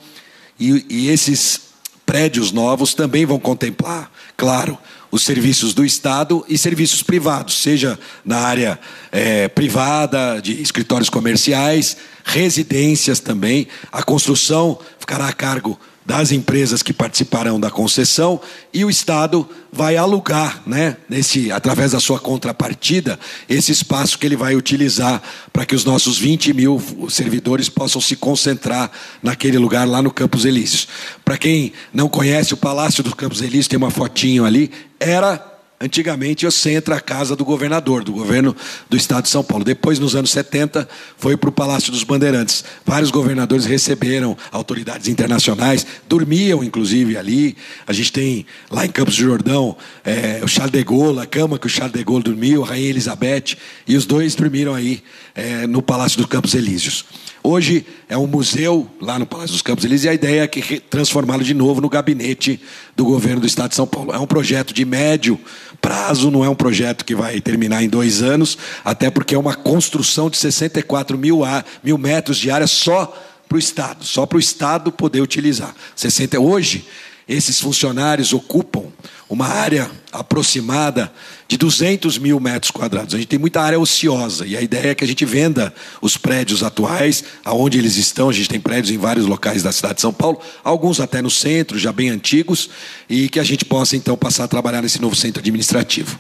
[0.58, 1.63] E, e esses
[2.04, 4.78] prédios novos também vão contemplar claro,
[5.10, 8.78] os serviços do Estado e serviços privados, seja na área
[9.12, 13.68] é, privada, de escritórios comerciais, residências também.
[13.92, 18.40] A construção ficará a cargo das empresas que participarão da concessão
[18.72, 24.36] e o Estado vai alugar, né, nesse, através da sua contrapartida, esse espaço que ele
[24.36, 28.90] vai utilizar para que os nossos 20 mil servidores possam se concentrar
[29.22, 30.86] naquele lugar lá no Campos Elíseos.
[31.24, 35.53] Para quem não conhece, o Palácio dos Campos Elíseos tem uma fotinho ali, era
[35.84, 38.56] Antigamente, o centro a casa do governador, do governo
[38.88, 39.62] do estado de São Paulo.
[39.62, 42.64] Depois, nos anos 70, foi para o Palácio dos Bandeirantes.
[42.86, 47.54] Vários governadores receberam autoridades internacionais, dormiam, inclusive, ali.
[47.86, 51.58] A gente tem lá em Campos do Jordão é, o Charles de Gaulle, a cama
[51.58, 53.54] que o Charles de Gaulle dormiu, a Rainha Elizabeth,
[53.86, 55.02] e os dois dormiram aí
[55.34, 57.04] é, no Palácio dos Campos Elíseos.
[57.46, 60.80] Hoje é um museu lá no Palácio dos Campos Elíseos e a ideia é que
[60.80, 62.58] transformá-lo de novo no gabinete
[62.96, 64.14] do governo do Estado de São Paulo.
[64.14, 65.38] É um projeto de médio
[65.84, 69.54] prazo, não é um projeto que vai terminar em dois anos, até porque é uma
[69.54, 71.42] construção de 64 mil,
[71.82, 73.14] mil metros de área só
[73.46, 75.74] para o Estado, só para o Estado poder utilizar.
[75.94, 76.86] 60, hoje,
[77.28, 78.84] esses funcionários ocupam
[79.28, 81.12] uma área aproximada
[81.48, 83.14] de 200 mil metros quadrados.
[83.14, 86.16] A gente tem muita área ociosa e a ideia é que a gente venda os
[86.16, 88.28] prédios atuais, aonde eles estão.
[88.28, 91.30] A gente tem prédios em vários locais da cidade de São Paulo, alguns até no
[91.30, 92.68] centro, já bem antigos,
[93.08, 96.18] e que a gente possa então passar a trabalhar nesse novo centro administrativo.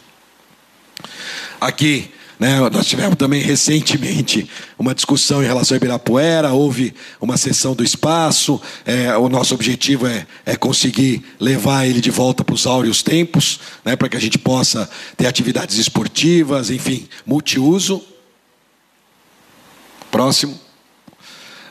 [1.60, 2.58] Aqui né?
[2.70, 8.60] Nós tivemos também recentemente uma discussão em relação a Ibirapuera, houve uma sessão do espaço.
[8.84, 13.60] É, o nosso objetivo é, é, conseguir levar ele de volta para os áureos tempos,
[13.84, 13.94] né?
[13.96, 18.02] para que a gente possa ter atividades esportivas, enfim, multiuso.
[20.10, 20.63] Próximo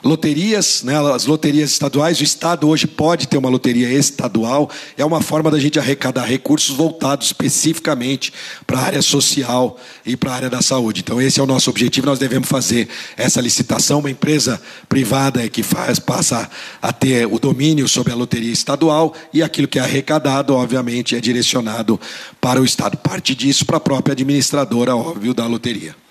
[0.03, 2.19] loterias, né, as loterias estaduais.
[2.19, 4.69] O Estado hoje pode ter uma loteria estadual.
[4.97, 8.33] É uma forma da gente arrecadar recursos voltados especificamente
[8.67, 11.01] para a área social e para a área da saúde.
[11.01, 12.05] Então, esse é o nosso objetivo.
[12.05, 13.99] Nós devemos fazer essa licitação.
[13.99, 16.49] Uma empresa privada é que faz, passa
[16.81, 21.21] a ter o domínio sobre a loteria estadual e aquilo que é arrecadado, obviamente, é
[21.21, 21.99] direcionado
[22.41, 22.97] para o Estado.
[22.97, 26.02] Parte disso para a própria administradora, óbvio, da loteria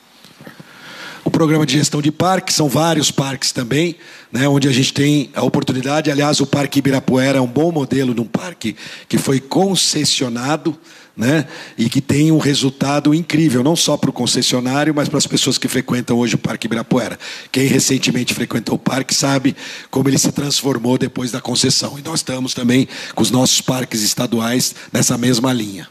[1.24, 3.96] o programa de gestão de parques, são vários parques também,
[4.30, 6.10] né, onde a gente tem a oportunidade.
[6.10, 8.74] Aliás, o Parque Ibirapuera é um bom modelo de um parque
[9.08, 10.76] que foi concessionado
[11.16, 15.26] né, e que tem um resultado incrível, não só para o concessionário, mas para as
[15.26, 17.18] pessoas que frequentam hoje o Parque Ibirapuera.
[17.52, 19.54] Quem recentemente frequentou o parque sabe
[19.90, 21.98] como ele se transformou depois da concessão.
[21.98, 25.86] E nós estamos também com os nossos parques estaduais nessa mesma linha.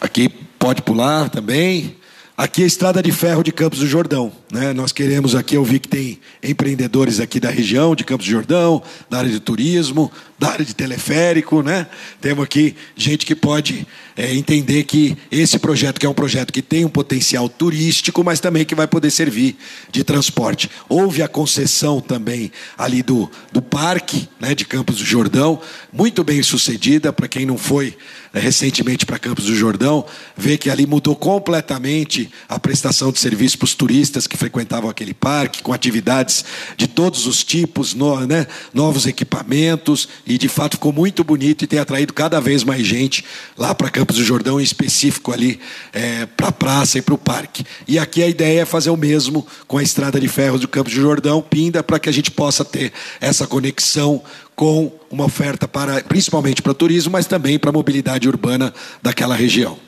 [0.00, 1.96] Aqui pode pular também.
[2.36, 4.32] Aqui é a estrada de ferro de Campos do Jordão.
[4.52, 4.74] Né?
[4.74, 8.82] Nós queremos aqui, eu vi que tem empreendedores aqui da região, de Campos do Jordão,
[9.08, 11.62] da área de turismo, da área de teleférico.
[11.62, 11.86] Né?
[12.20, 16.60] Temos aqui gente que pode é, entender que esse projeto, que é um projeto que
[16.60, 19.56] tem um potencial turístico, mas também que vai poder servir
[19.90, 20.70] de transporte.
[20.86, 26.42] Houve a concessão também ali do, do parque né, de Campos do Jordão, muito bem
[26.42, 27.96] sucedida, para quem não foi
[28.34, 30.04] né, recentemente para Campos do Jordão,
[30.36, 35.14] vê que ali mudou completamente a prestação de serviço para os turistas que frequentavam aquele
[35.14, 36.44] parque, com atividades
[36.76, 41.66] de todos os tipos, no, né, novos equipamentos, e de fato ficou muito bonito e
[41.68, 43.24] tem atraído cada vez mais gente
[43.56, 45.60] lá para Campos do Jordão, em específico ali
[45.92, 47.64] é, para a praça e para o parque.
[47.86, 50.92] E aqui a ideia é fazer o mesmo com a estrada de ferro do Campos
[50.92, 54.22] do Jordão, Pinda, para que a gente possa ter essa conexão
[54.56, 59.78] com uma oferta para, principalmente para turismo, mas também para a mobilidade urbana daquela região.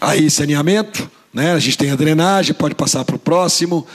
[0.00, 1.52] Aí, saneamento, né?
[1.52, 3.86] a gente tem a drenagem, pode passar para o próximo,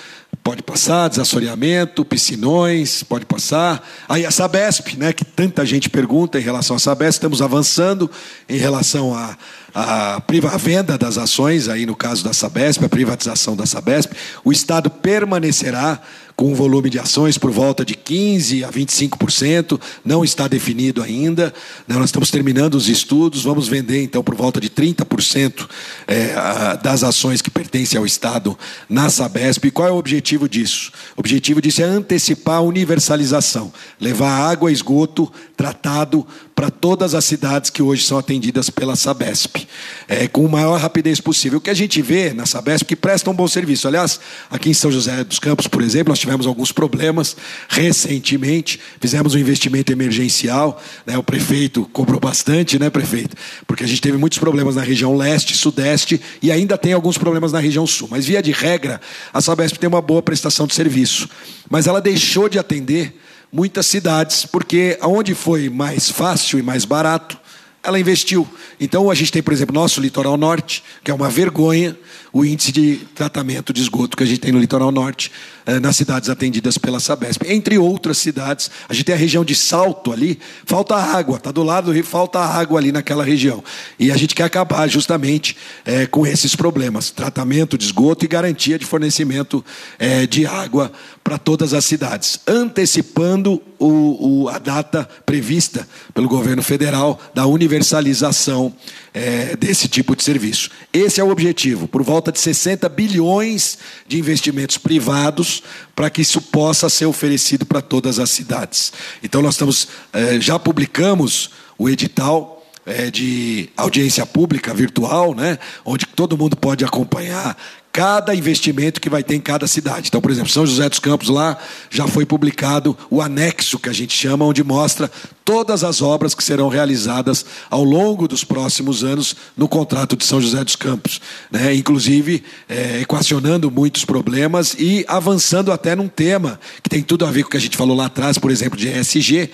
[0.44, 3.84] pode passar, desassoreamento, piscinões, pode passar.
[4.08, 8.10] Aí a Sabesp, né, que tanta gente pergunta em relação à Sabesp, estamos avançando
[8.48, 9.36] em relação à
[9.74, 14.12] a, a, venda das ações, aí no caso da Sabesp, a privatização da Sabesp.
[14.44, 16.02] O Estado permanecerá
[16.36, 21.54] com um volume de ações por volta de 15% a 25%, não está definido ainda.
[21.88, 25.68] Né, nós estamos terminando os estudos, vamos vender então por volta de 30%
[26.08, 26.34] é,
[26.82, 28.58] das ações que pertencem ao Estado
[28.90, 29.68] na Sabesp.
[29.68, 30.92] E qual é o objetivo disso?
[31.16, 36.26] O objetivo disso é antecipar a universalização, levar água, esgoto tratado
[36.62, 39.68] para todas as cidades que hoje são atendidas pela Sabesp,
[40.08, 41.58] é, com a maior rapidez possível.
[41.58, 43.88] O que a gente vê na Sabesp que presta um bom serviço.
[43.88, 47.36] Aliás, aqui em São José dos Campos, por exemplo, nós tivemos alguns problemas
[47.68, 53.36] recentemente, fizemos um investimento emergencial, né, o prefeito cobrou bastante, né, prefeito?
[53.66, 57.52] Porque a gente teve muitos problemas na região leste, sudeste e ainda tem alguns problemas
[57.52, 58.08] na região sul.
[58.12, 59.02] Mas, via de regra,
[59.34, 61.28] a Sabesp tem uma boa prestação de serviço.
[61.68, 63.16] Mas ela deixou de atender
[63.52, 67.40] muitas cidades, porque onde foi mais fácil e mais barato,
[67.84, 68.48] ela investiu.
[68.80, 71.98] Então a gente tem, por exemplo, nosso litoral norte, que é uma vergonha
[72.34, 75.32] o índice de tratamento de esgoto que a gente tem no litoral norte,
[75.66, 77.44] eh, nas cidades atendidas pela Sabesp.
[77.46, 81.62] Entre outras cidades, a gente tem a região de Salto ali, falta água, está do
[81.62, 83.62] lado do rio, falta água ali naquela região.
[84.00, 88.80] E a gente quer acabar justamente eh, com esses problemas: tratamento de esgoto e garantia
[88.80, 89.64] de fornecimento
[90.00, 90.92] eh, de água
[91.24, 98.74] para todas as cidades, antecipando o, o, a data prevista pelo governo federal da universalização
[99.14, 100.70] é, desse tipo de serviço.
[100.92, 105.64] Esse é o objetivo, por volta de 60 bilhões de investimentos privados
[105.96, 108.92] para que isso possa ser oferecido para todas as cidades.
[109.22, 112.58] Então, nós estamos, é, já publicamos o edital.
[112.84, 117.56] É, de audiência pública virtual, né, onde todo mundo pode acompanhar
[117.92, 120.08] cada investimento que vai ter em cada cidade.
[120.08, 121.58] Então, por exemplo, São José dos Campos lá
[121.90, 125.12] já foi publicado o anexo que a gente chama, onde mostra
[125.44, 130.40] todas as obras que serão realizadas ao longo dos próximos anos no contrato de São
[130.40, 131.20] José dos Campos,
[131.52, 131.74] né?
[131.74, 137.44] Inclusive é, equacionando muitos problemas e avançando até num tema que tem tudo a ver
[137.44, 139.50] com o que a gente falou lá atrás, por exemplo, de ESG.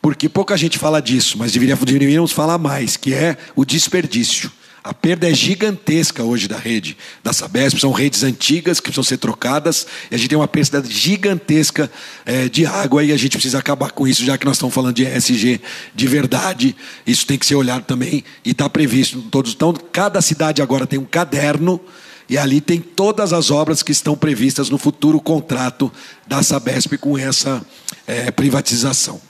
[0.00, 4.50] Porque pouca gente fala disso, mas deveríamos falar mais, que é o desperdício.
[4.82, 9.18] A perda é gigantesca hoje da rede da Sabesp, são redes antigas que precisam ser
[9.18, 11.90] trocadas, e a gente tem uma perda gigantesca
[12.24, 14.94] é, de água e a gente precisa acabar com isso, já que nós estamos falando
[14.94, 15.60] de ESG
[15.94, 16.74] de verdade.
[17.06, 19.52] Isso tem que ser olhado também e está previsto em todos.
[19.52, 21.78] Então, cada cidade agora tem um caderno
[22.26, 25.92] e ali tem todas as obras que estão previstas no futuro contrato
[26.26, 27.60] da Sabesp com essa
[28.06, 29.20] é, privatização.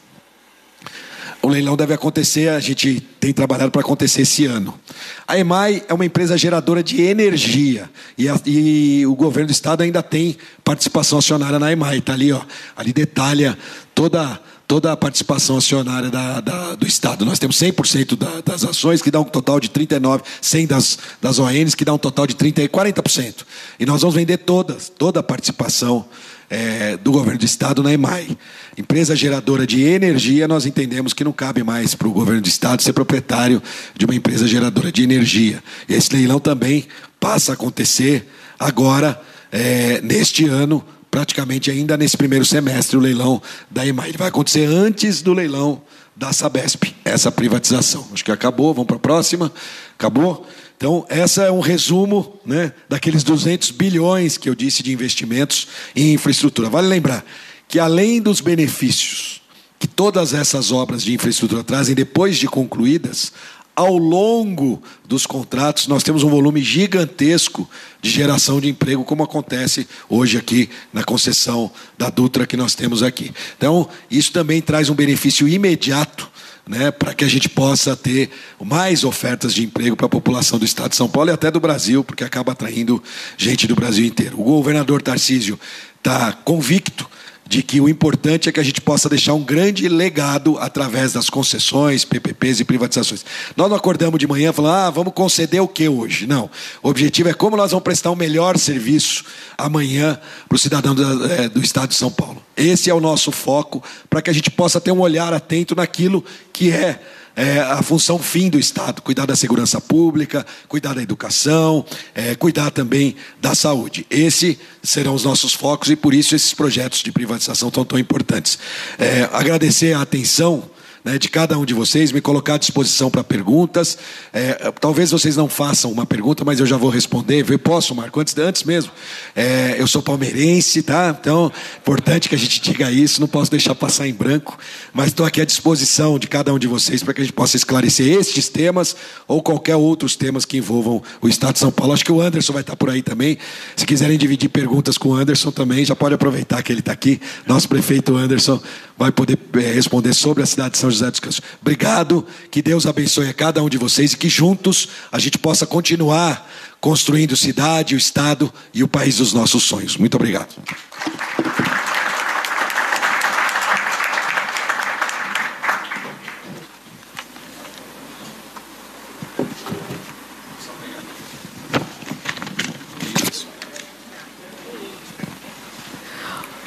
[1.43, 4.79] O leilão deve acontecer, a gente tem trabalhado para acontecer esse ano.
[5.27, 7.89] A EMAI é uma empresa geradora de energia
[8.19, 11.99] e, a, e, o governo do estado ainda tem participação acionária na EMAI.
[11.99, 12.43] Está ali, ó,
[12.77, 13.57] ali detalha
[13.95, 14.39] toda,
[14.69, 17.25] toda a participação acionária da, da, do estado.
[17.25, 21.39] Nós temos 100% da, das ações, que dá um total de 39%, 100 das, das
[21.39, 23.47] ONs, que dá um total de 30, 40%.
[23.79, 26.05] E nós vamos vender todas, toda a participação
[26.51, 28.37] é, do governo do estado na EMAI.
[28.77, 32.83] Empresa geradora de energia, nós entendemos que não cabe mais para o governo do estado
[32.83, 33.63] ser proprietário
[33.97, 35.63] de uma empresa geradora de energia.
[35.89, 36.87] Esse leilão também
[37.21, 38.29] passa a acontecer
[38.59, 39.21] agora,
[39.53, 43.41] é, neste ano, praticamente ainda nesse primeiro semestre, o leilão
[43.71, 44.09] da EMAI.
[44.09, 45.81] Ele vai acontecer antes do leilão
[46.17, 48.07] da Sabesp, essa privatização.
[48.13, 49.53] Acho que acabou, vamos para a próxima.
[49.99, 50.47] Acabou?
[50.81, 56.15] Então, essa é um resumo né, daqueles 200 bilhões que eu disse de investimentos em
[56.15, 56.71] infraestrutura.
[56.71, 57.23] Vale lembrar
[57.69, 59.43] que, além dos benefícios
[59.79, 63.31] que todas essas obras de infraestrutura trazem depois de concluídas,
[63.77, 67.69] ao longo dos contratos, nós temos um volume gigantesco
[68.01, 73.03] de geração de emprego, como acontece hoje aqui na concessão da Dutra que nós temos
[73.03, 73.33] aqui.
[73.59, 76.30] Então, isso também traz um benefício imediato
[76.71, 78.31] né, para que a gente possa ter
[78.63, 81.59] mais ofertas de emprego para a população do estado de São Paulo e até do
[81.59, 83.03] Brasil, porque acaba atraindo
[83.37, 84.41] gente do Brasil inteiro.
[84.41, 85.59] O governador Tarcísio
[85.99, 87.11] está convicto
[87.51, 91.29] de que o importante é que a gente possa deixar um grande legado através das
[91.29, 93.25] concessões, PPPs e privatizações.
[93.57, 96.29] Nós não acordamos de manhã falando, ah, vamos conceder o que hoje?
[96.29, 96.49] Não.
[96.81, 99.25] O objetivo é como nós vamos prestar um melhor serviço
[99.59, 100.17] amanhã
[100.49, 102.41] para o cidadão do, é, do Estado de São Paulo.
[102.57, 106.25] Esse é o nosso foco, para que a gente possa ter um olhar atento naquilo
[106.53, 107.01] que é
[107.41, 112.71] é, a função fim do Estado, cuidar da segurança pública, cuidar da educação, é, cuidar
[112.71, 114.07] também da saúde.
[114.11, 118.59] Esses serão os nossos focos e por isso esses projetos de privatização são tão importantes.
[118.99, 120.69] É, agradecer a atenção
[121.05, 123.97] né, de cada um de vocês, me colocar à disposição para perguntas.
[124.33, 127.45] É, talvez vocês não façam uma pergunta, mas eu já vou responder.
[127.49, 128.93] Eu posso, Marco, antes, antes mesmo.
[129.35, 131.17] É, eu sou palmeirense, tá?
[131.19, 134.59] Então, importante que a gente diga isso, não posso deixar passar em branco,
[134.93, 137.57] mas estou aqui à disposição de cada um de vocês para que a gente possa
[137.57, 138.95] esclarecer estes temas
[139.27, 141.95] ou qualquer outros temas que envolvam o Estado de São Paulo.
[141.95, 143.39] Acho que o Anderson vai estar por aí também.
[143.75, 147.21] Se quiserem dividir perguntas com o Anderson também, já pode aproveitar que ele está aqui.
[147.47, 148.61] Nosso prefeito Anderson
[148.99, 151.41] vai poder é, responder sobre a cidade de São José dos Campos.
[151.61, 155.67] Obrigado, que Deus abençoe a cada um de vocês e que juntos a gente possa
[155.67, 156.49] continuar
[156.81, 159.97] construindo cidade, o estado e o país dos nossos sonhos.
[159.97, 160.55] Muito obrigado.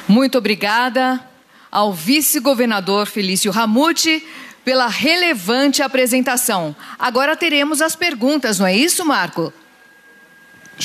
[0.06, 1.33] Muito obrigada
[1.74, 4.24] ao vice-governador Felício Ramute
[4.64, 6.74] pela relevante apresentação.
[6.96, 9.52] Agora teremos as perguntas, não é isso, Marco?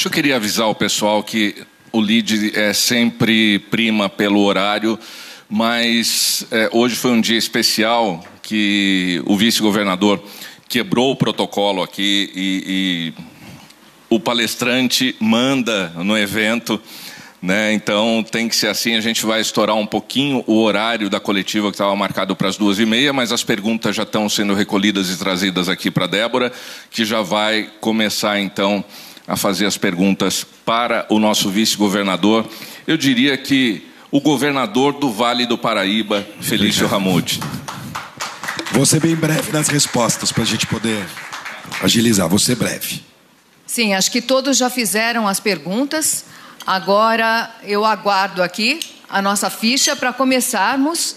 [0.03, 4.97] Eu queria avisar o pessoal que o LID é sempre prima pelo horário,
[5.47, 10.23] mas é, hoje foi um dia especial que o vice-governador
[10.67, 13.23] quebrou o protocolo aqui e, e
[14.09, 16.81] o palestrante manda no evento.
[17.41, 17.73] Né?
[17.73, 18.95] Então tem que ser assim.
[18.95, 22.57] A gente vai estourar um pouquinho o horário da coletiva que estava marcado para as
[22.57, 26.07] duas e meia, mas as perguntas já estão sendo recolhidas e trazidas aqui para a
[26.07, 26.51] Débora,
[26.91, 28.83] que já vai começar então
[29.25, 32.45] a fazer as perguntas para o nosso vice-governador.
[32.85, 37.39] Eu diria que o governador do Vale do Paraíba, Felício Ramute.
[38.71, 41.05] Vou ser bem breve nas respostas para a gente poder
[41.81, 42.27] agilizar.
[42.27, 43.03] Vou ser breve.
[43.65, 46.25] Sim, acho que todos já fizeram as perguntas.
[46.69, 51.15] Agora eu aguardo aqui a nossa ficha para começarmos.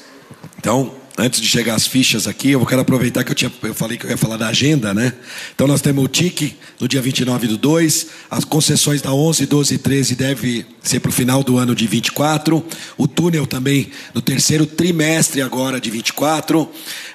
[0.59, 3.99] Então, antes de chegar as fichas aqui, eu quero aproveitar que eu, tinha, eu falei
[3.99, 5.13] que eu ia falar da agenda, né?
[5.55, 9.75] Então nós temos o TIC no dia 29 do 2, as concessões da 11, 12
[9.75, 12.65] e 13 deve ser para o final do ano de 24,
[12.97, 16.67] o túnel também no terceiro trimestre agora de 24,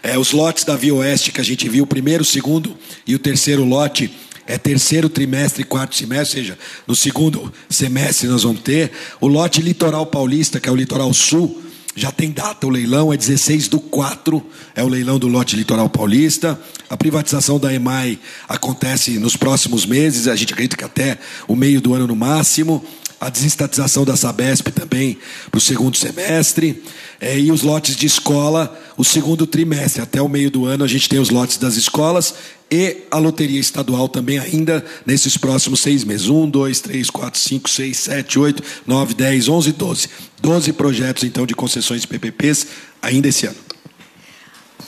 [0.04, 2.78] é, os lotes da Via Oeste que a gente viu, o primeiro, o segundo
[3.08, 4.14] e o terceiro lote
[4.48, 8.91] é terceiro trimestre quarto semestre, ou seja, no segundo semestre nós vamos ter.
[9.20, 11.62] O lote litoral paulista, que é o litoral sul,
[11.95, 14.43] já tem data o leilão, é 16 do 4,
[14.76, 16.58] é o leilão do lote litoral paulista.
[16.89, 21.18] A privatização da EMAI acontece nos próximos meses, a gente acredita que até
[21.48, 22.86] o meio do ano no máximo
[23.20, 25.18] a desestatização da Sabesp também
[25.49, 26.84] para o segundo semestre,
[27.20, 30.88] é, e os lotes de escola, o segundo trimestre, até o meio do ano a
[30.88, 32.36] gente tem os lotes das escolas
[32.70, 36.28] e a loteria estadual também ainda nesses próximos seis meses.
[36.28, 40.09] Um, dois, três, quatro, cinco, seis, sete, oito, nove, dez, onze, doze.
[40.41, 42.68] Doze projetos, então, de concessões PPPs
[43.01, 43.57] ainda esse ano.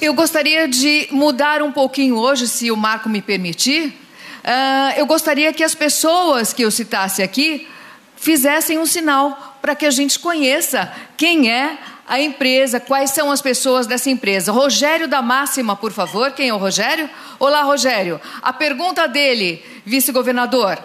[0.02, 3.88] Eu gostaria de mudar um pouquinho hoje, se o Marco me permitir.
[3.88, 7.68] Uh, eu gostaria que as pessoas que eu citasse aqui
[8.20, 13.42] fizessem um sinal para que a gente conheça quem é a empresa, quais são as
[13.42, 14.52] pessoas dessa empresa.
[14.52, 16.32] Rogério da Máxima, por favor.
[16.32, 17.10] Quem é o Rogério?
[17.38, 18.20] Olá, Rogério.
[18.42, 20.78] A pergunta dele, vice-governador,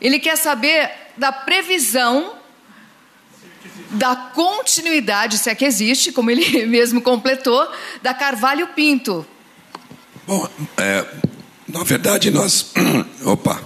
[0.00, 2.34] ele quer saber da previsão
[3.90, 7.66] da continuidade, se é que existe, como ele mesmo completou,
[8.02, 9.26] da Carvalho Pinto.
[10.26, 10.46] Bom,
[10.76, 11.06] é,
[11.66, 12.72] na verdade nós,
[13.24, 13.62] opa,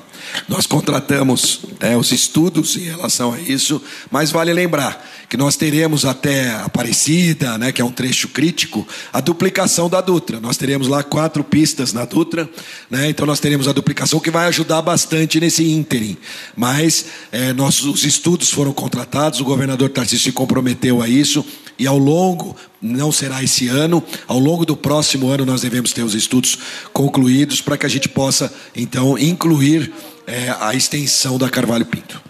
[0.48, 6.04] nós contratamos é, os estudos em relação a isso, mas vale lembrar que nós teremos
[6.04, 10.40] até Aparecida, né, que é um trecho crítico, a duplicação da Dutra.
[10.40, 12.48] Nós teremos lá quatro pistas na Dutra,
[12.90, 16.16] né, então nós teremos a duplicação que vai ajudar bastante nesse ínterim.
[16.54, 21.44] Mas é, nossos estudos foram contratados, o governador Tarcísio se comprometeu a isso,
[21.78, 26.02] e ao longo, não será esse ano, ao longo do próximo ano nós devemos ter
[26.02, 26.58] os estudos
[26.92, 29.92] concluídos para que a gente possa, então, incluir
[30.26, 32.20] é, a extensão da Carvalho Pinto.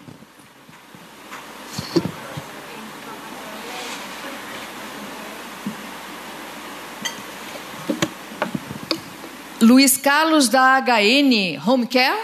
[9.61, 12.19] Luiz Carlos da HN Home Care.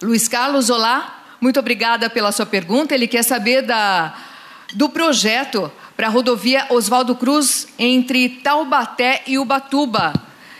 [0.00, 1.24] Luiz Carlos, olá.
[1.40, 2.94] Muito obrigada pela sua pergunta.
[2.94, 4.14] Ele quer saber da,
[4.74, 10.12] do projeto para a rodovia Oswaldo Cruz entre Taubaté e Ubatuba.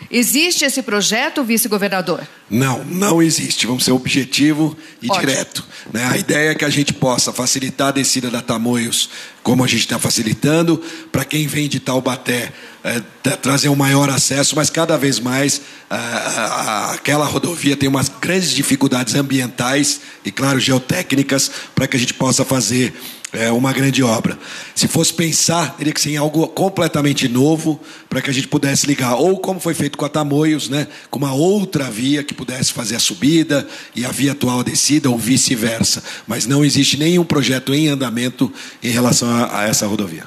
[0.09, 2.25] Existe esse projeto, vice-governador?
[2.49, 3.67] Não, não existe.
[3.67, 5.27] Vamos ser objetivo e Ótimo.
[5.27, 5.65] direto.
[5.93, 6.05] Né?
[6.05, 9.09] A ideia é que a gente possa facilitar a descida da Tamoios,
[9.43, 10.81] como a gente está facilitando,
[11.11, 12.53] para quem vem de Taubaté
[12.83, 13.01] é,
[13.41, 20.01] trazer um maior acesso, mas cada vez mais aquela rodovia tem umas grandes dificuldades ambientais
[20.25, 22.93] e, claro, geotécnicas, para que a gente possa fazer
[23.37, 24.37] é uma grande obra.
[24.75, 27.79] Se fosse pensar, teria que ser em algo completamente novo
[28.09, 31.19] para que a gente pudesse ligar, ou como foi feito com a Tamoios, né, com
[31.19, 35.17] uma outra via que pudesse fazer a subida e a via atual a descida, ou
[35.17, 36.03] vice-versa.
[36.25, 40.23] Mas não existe nenhum projeto em andamento em relação a, a essa rodovia.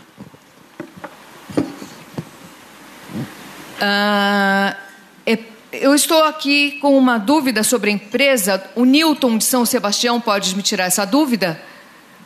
[3.80, 4.90] Uh,
[5.72, 8.62] eu estou aqui com uma dúvida sobre a empresa.
[8.74, 11.61] O Newton de São Sebastião pode me tirar essa dúvida?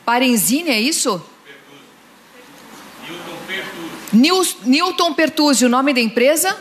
[0.05, 1.23] Parenzini, é isso?
[3.47, 4.57] Pertuzzi.
[4.65, 6.57] Newton Pertuzzi, o nome da empresa?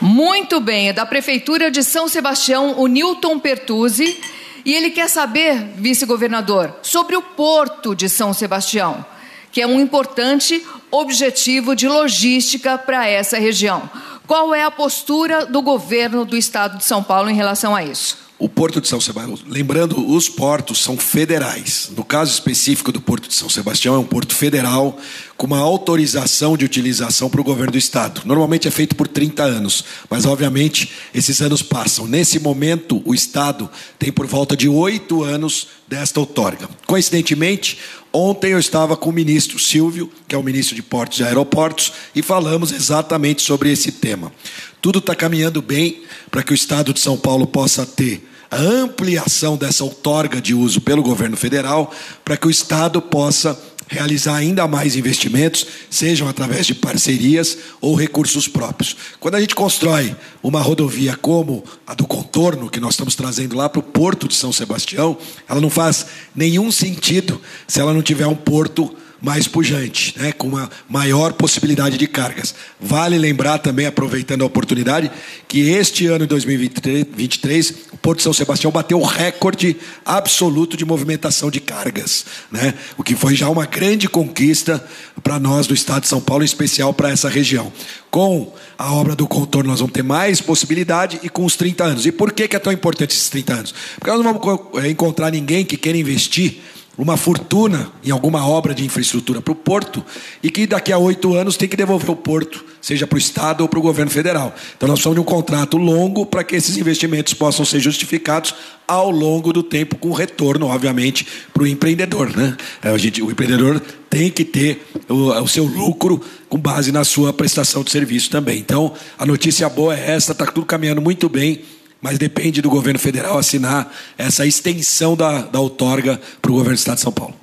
[0.00, 4.20] Muito bem, é da Prefeitura de São Sebastião, o Newton Pertuzzi.
[4.64, 9.04] E ele quer saber, vice-governador, sobre o porto de São Sebastião,
[9.50, 13.90] que é um importante objetivo de logística para essa região.
[14.26, 18.27] Qual é a postura do governo do estado de São Paulo em relação a isso?
[18.38, 21.90] O Porto de São Sebastião, lembrando, os portos são federais.
[21.96, 24.96] No caso específico do Porto de São Sebastião, é um porto federal
[25.36, 28.22] com uma autorização de utilização para o governo do estado.
[28.24, 32.06] Normalmente é feito por 30 anos, mas obviamente esses anos passam.
[32.06, 33.68] Nesse momento, o estado
[33.98, 36.68] tem por volta de oito anos desta outorga.
[36.86, 37.78] Coincidentemente,
[38.10, 41.92] Ontem eu estava com o ministro Silvio, que é o ministro de Portos e Aeroportos,
[42.14, 44.32] e falamos exatamente sobre esse tema.
[44.80, 49.56] Tudo está caminhando bem para que o Estado de São Paulo possa ter a ampliação
[49.56, 51.92] dessa outorga de uso pelo governo federal,
[52.24, 53.58] para que o Estado possa
[53.88, 58.94] realizar ainda mais investimentos, sejam através de parcerias ou recursos próprios.
[59.18, 63.68] Quando a gente constrói uma rodovia como a do contorno, que nós estamos trazendo lá
[63.68, 65.16] para o porto de São Sebastião,
[65.48, 70.46] ela não faz nenhum sentido se ela não tiver um porto mais pujante, né, com
[70.46, 72.54] uma maior possibilidade de cargas.
[72.80, 75.10] Vale lembrar também, aproveitando a oportunidade,
[75.46, 80.84] que este ano de 2023, o Porto de São Sebastião bateu o recorde absoluto de
[80.84, 84.84] movimentação de cargas, né, o que foi já uma grande conquista
[85.22, 87.72] para nós do Estado de São Paulo, em especial para essa região.
[88.10, 92.06] Com a obra do contorno, nós vamos ter mais possibilidade e com os 30 anos.
[92.06, 93.74] E por que, que é tão importante esses 30 anos?
[93.98, 96.60] Porque nós não vamos encontrar ninguém que queira investir
[96.98, 100.04] uma fortuna em alguma obra de infraestrutura para o porto
[100.42, 103.60] e que daqui a oito anos tem que devolver o porto, seja para o Estado
[103.60, 104.52] ou para o governo federal.
[104.76, 108.52] Então nós precisamos de um contrato longo para que esses investimentos possam ser justificados
[108.86, 111.24] ao longo do tempo, com retorno, obviamente,
[111.54, 112.36] para o empreendedor.
[112.36, 112.56] Né?
[112.82, 113.80] É, a gente, o empreendedor
[114.10, 118.58] tem que ter o, o seu lucro com base na sua prestação de serviço também.
[118.58, 121.62] Então a notícia boa é essa, está tudo caminhando muito bem
[122.00, 126.78] mas depende do governo federal assinar essa extensão da, da outorga para o governo do
[126.78, 127.34] Estado de São Paulo.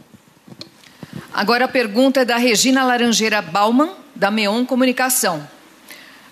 [1.34, 5.46] Agora a pergunta é da Regina Laranjeira Bauman, da Meon Comunicação.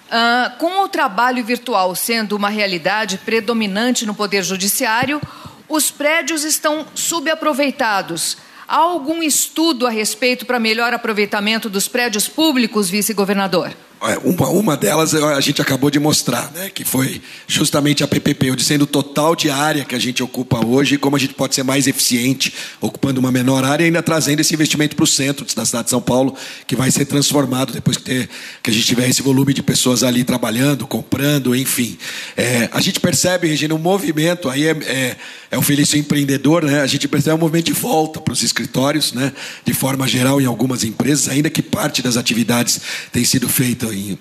[0.07, 5.21] Uh, com o trabalho virtual sendo uma realidade predominante no Poder Judiciário,
[5.67, 8.37] os prédios estão subaproveitados.
[8.67, 13.73] Há algum estudo a respeito para melhor aproveitamento dos prédios públicos, vice-governador?
[14.05, 18.51] É, uma, uma delas a gente acabou de mostrar, né, que foi justamente a PPP,
[18.51, 21.33] o dizendo o total de área que a gente ocupa hoje e como a gente
[21.33, 25.07] pode ser mais eficiente, ocupando uma menor área e ainda trazendo esse investimento para o
[25.07, 26.35] centro da cidade de São Paulo,
[26.67, 28.29] que vai ser transformado depois que, ter,
[28.61, 31.97] que a gente tiver esse volume de pessoas ali trabalhando, comprando, enfim.
[32.35, 35.15] É, a gente percebe, Regina, um movimento, aí é, é,
[35.51, 39.13] é o Felício empreendedor, né, a gente percebe um movimento de volta para os escritórios,
[39.13, 39.31] né,
[39.63, 42.81] de forma geral em algumas empresas, ainda que parte das atividades
[43.13, 44.17] tem sido feita em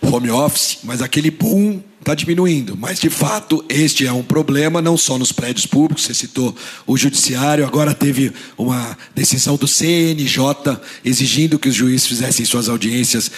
[0.00, 2.76] home office, mas aquele boom está diminuindo.
[2.76, 6.54] Mas, de fato, este é um problema, não só nos prédios públicos, você citou
[6.86, 13.30] o judiciário, agora teve uma decisão do CNJ exigindo que os juízes fizessem suas audiências,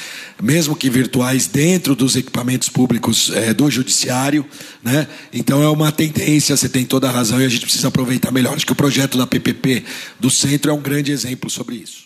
[0.43, 4.45] mesmo que virtuais, dentro dos equipamentos públicos é, do judiciário.
[4.83, 5.07] Né?
[5.33, 8.55] Então, é uma tendência, você tem toda a razão, e a gente precisa aproveitar melhor.
[8.55, 9.85] Acho que o projeto da PPP
[10.19, 12.04] do centro é um grande exemplo sobre isso.